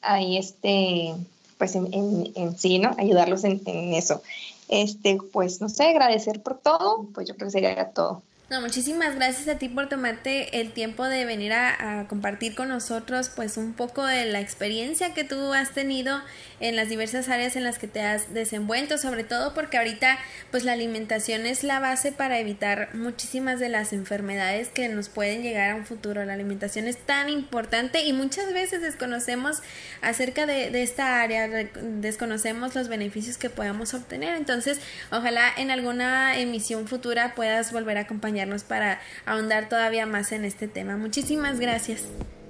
ahí 0.03 0.37
este, 0.37 1.15
pues 1.57 1.73
en, 1.73 2.31
en, 2.35 2.59
sí, 2.59 2.77
¿no? 2.77 2.95
Ayudarlos 2.99 3.43
en, 3.43 3.59
en, 3.65 3.95
eso. 3.95 4.21
Este, 4.69 5.17
pues 5.31 5.61
no 5.61 5.69
sé, 5.69 5.85
agradecer 5.85 6.43
por 6.43 6.59
todo, 6.59 7.07
pues 7.11 7.27
yo 7.27 7.33
creo 7.33 7.47
que 7.47 7.53
sería 7.53 7.89
todo. 7.89 8.21
No, 8.53 8.61
muchísimas 8.61 9.15
gracias 9.15 9.47
a 9.47 9.57
ti 9.57 9.67
por 9.67 9.89
tomarte 9.89 10.61
el 10.61 10.73
tiempo 10.73 11.05
de 11.05 11.25
venir 11.25 11.53
a, 11.53 12.05
compartir 12.07 12.53
con 12.53 12.69
nosotros 12.69 13.31
pues 13.35 13.57
un 13.57 13.73
poco 13.73 14.05
de 14.05 14.25
la 14.25 14.41
experiencia 14.41 15.15
que 15.15 15.23
tú 15.23 15.53
has 15.53 15.71
tenido 15.71 16.21
en 16.59 16.75
las 16.75 16.87
diversas 16.87 17.29
áreas 17.29 17.55
en 17.55 17.63
las 17.63 17.79
que 17.79 17.87
te 17.87 18.01
has 18.01 18.31
desenvuelto, 18.31 18.99
sobre 18.99 19.23
todo 19.23 19.55
porque 19.55 19.79
ahorita 19.79 20.19
pues 20.51 20.65
la 20.65 20.73
alimentación 20.73 21.47
es 21.47 21.63
la 21.63 21.79
base 21.79 22.11
para 22.11 22.37
evitar 22.37 22.93
muchísimas 22.93 23.59
de 23.59 23.69
las 23.69 23.91
enfermedades 23.91 24.67
que 24.67 24.87
nos 24.87 25.09
pueden 25.09 25.41
llegar 25.41 25.71
a 25.71 25.75
un 25.75 25.87
futuro. 25.87 26.23
La 26.23 26.33
alimentación 26.33 26.85
es 26.85 26.97
tan 26.97 27.29
importante 27.29 28.03
y 28.05 28.13
muchas 28.13 28.53
veces 28.53 28.83
desconocemos 28.83 29.63
acerca 30.01 30.45
de, 30.45 30.69
de 30.69 30.83
esta 30.83 31.23
área, 31.23 31.47
desconocemos 31.47 32.75
los 32.75 32.87
beneficios 32.87 33.39
que 33.39 33.49
podamos 33.49 33.95
obtener. 33.95 34.35
Entonces, 34.35 34.79
ojalá 35.11 35.51
en 35.57 35.71
alguna 35.71 36.37
emisión 36.37 36.87
futura 36.87 37.33
puedas 37.33 37.71
volver 37.71 37.97
a 37.97 38.01
acompañar 38.01 38.42
para 38.63 38.99
ahondar 39.25 39.69
todavía 39.69 40.05
más 40.05 40.31
en 40.31 40.45
este 40.45 40.67
tema. 40.67 40.97
Muchísimas 40.97 41.59
gracias. 41.59 42.03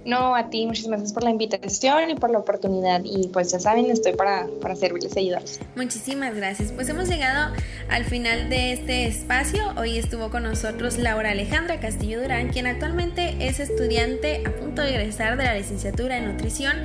No, 0.06 0.36
a 0.36 0.50
ti, 0.50 0.66
muchísimas 0.66 1.00
gracias 1.00 1.14
por 1.14 1.24
la 1.24 1.30
invitación 1.30 2.10
y 2.10 2.16
por 2.16 2.30
la 2.30 2.40
oportunidad. 2.40 3.02
Y 3.06 3.30
pues 3.30 3.52
ya 3.52 3.60
saben, 3.60 3.90
estoy 3.90 4.14
para, 4.14 4.48
para 4.62 4.76
servirles 4.76 5.16
y 5.16 5.20
ayudarles. 5.20 5.60
Muchísimas 5.76 6.36
gracias. 6.36 6.72
Pues 6.74 6.90
hemos 6.90 7.08
llegado 7.08 7.54
al 7.90 8.04
final 8.04 8.50
de 8.50 8.74
este 8.74 9.08
espacio. 9.08 9.64
Hoy 9.78 9.98
estuvo 9.98 10.30
con 10.30 10.44
nosotros 10.44 10.98
Laura 10.98 11.32
Alejandra 11.32 11.80
Castillo 11.80 12.22
Durán, 12.22 12.50
quien 12.50 12.68
actualmente 12.68 13.36
es 13.40 13.60
estudiante 13.60 14.44
a 14.46 14.52
punto 14.52 14.82
de 14.82 14.90
egresar 14.90 15.38
de 15.38 15.46
la 15.46 15.56
licenciatura 15.56 16.18
en 16.18 16.26
nutrición 16.26 16.76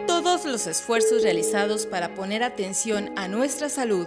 Todos 0.06 0.44
los 0.44 0.66
esfuerzos 0.66 1.22
realizados 1.22 1.86
para 1.86 2.14
poner 2.14 2.42
atención 2.42 3.10
a 3.16 3.26
nuestra 3.26 3.68
salud 3.68 4.06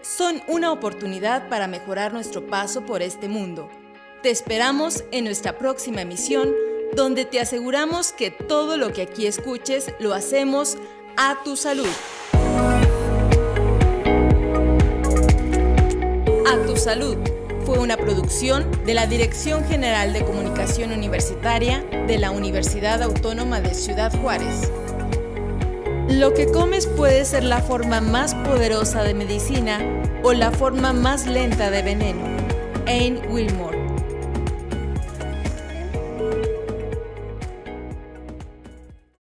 son 0.00 0.42
una 0.48 0.72
oportunidad 0.72 1.48
para 1.48 1.66
mejorar 1.68 2.12
nuestro 2.12 2.46
paso 2.46 2.86
por 2.86 3.02
este 3.02 3.28
mundo. 3.28 3.68
Te 4.22 4.30
esperamos 4.30 5.04
en 5.12 5.24
nuestra 5.24 5.58
próxima 5.58 6.02
emisión, 6.02 6.52
donde 6.94 7.24
te 7.24 7.38
aseguramos 7.38 8.12
que 8.12 8.30
todo 8.30 8.76
lo 8.76 8.92
que 8.92 9.02
aquí 9.02 9.26
escuches 9.26 9.92
lo 10.00 10.14
hacemos 10.14 10.78
a 11.16 11.38
tu 11.44 11.56
salud. 11.56 11.88
A 16.46 16.66
tu 16.66 16.76
salud 16.76 17.41
fue 17.64 17.78
una 17.78 17.96
producción 17.96 18.70
de 18.84 18.94
la 18.94 19.06
Dirección 19.06 19.64
General 19.64 20.12
de 20.12 20.24
Comunicación 20.24 20.92
Universitaria 20.92 21.84
de 22.06 22.18
la 22.18 22.30
Universidad 22.30 23.02
Autónoma 23.02 23.60
de 23.60 23.74
Ciudad 23.74 24.12
Juárez. 24.20 24.70
Lo 26.08 26.34
que 26.34 26.46
comes 26.46 26.86
puede 26.86 27.24
ser 27.24 27.44
la 27.44 27.60
forma 27.60 28.00
más 28.00 28.34
poderosa 28.34 29.02
de 29.02 29.14
medicina 29.14 29.80
o 30.22 30.32
la 30.32 30.50
forma 30.50 30.92
más 30.92 31.26
lenta 31.26 31.70
de 31.70 31.82
veneno. 31.82 32.24
Anne 32.86 33.20
Wilmore 33.28 33.81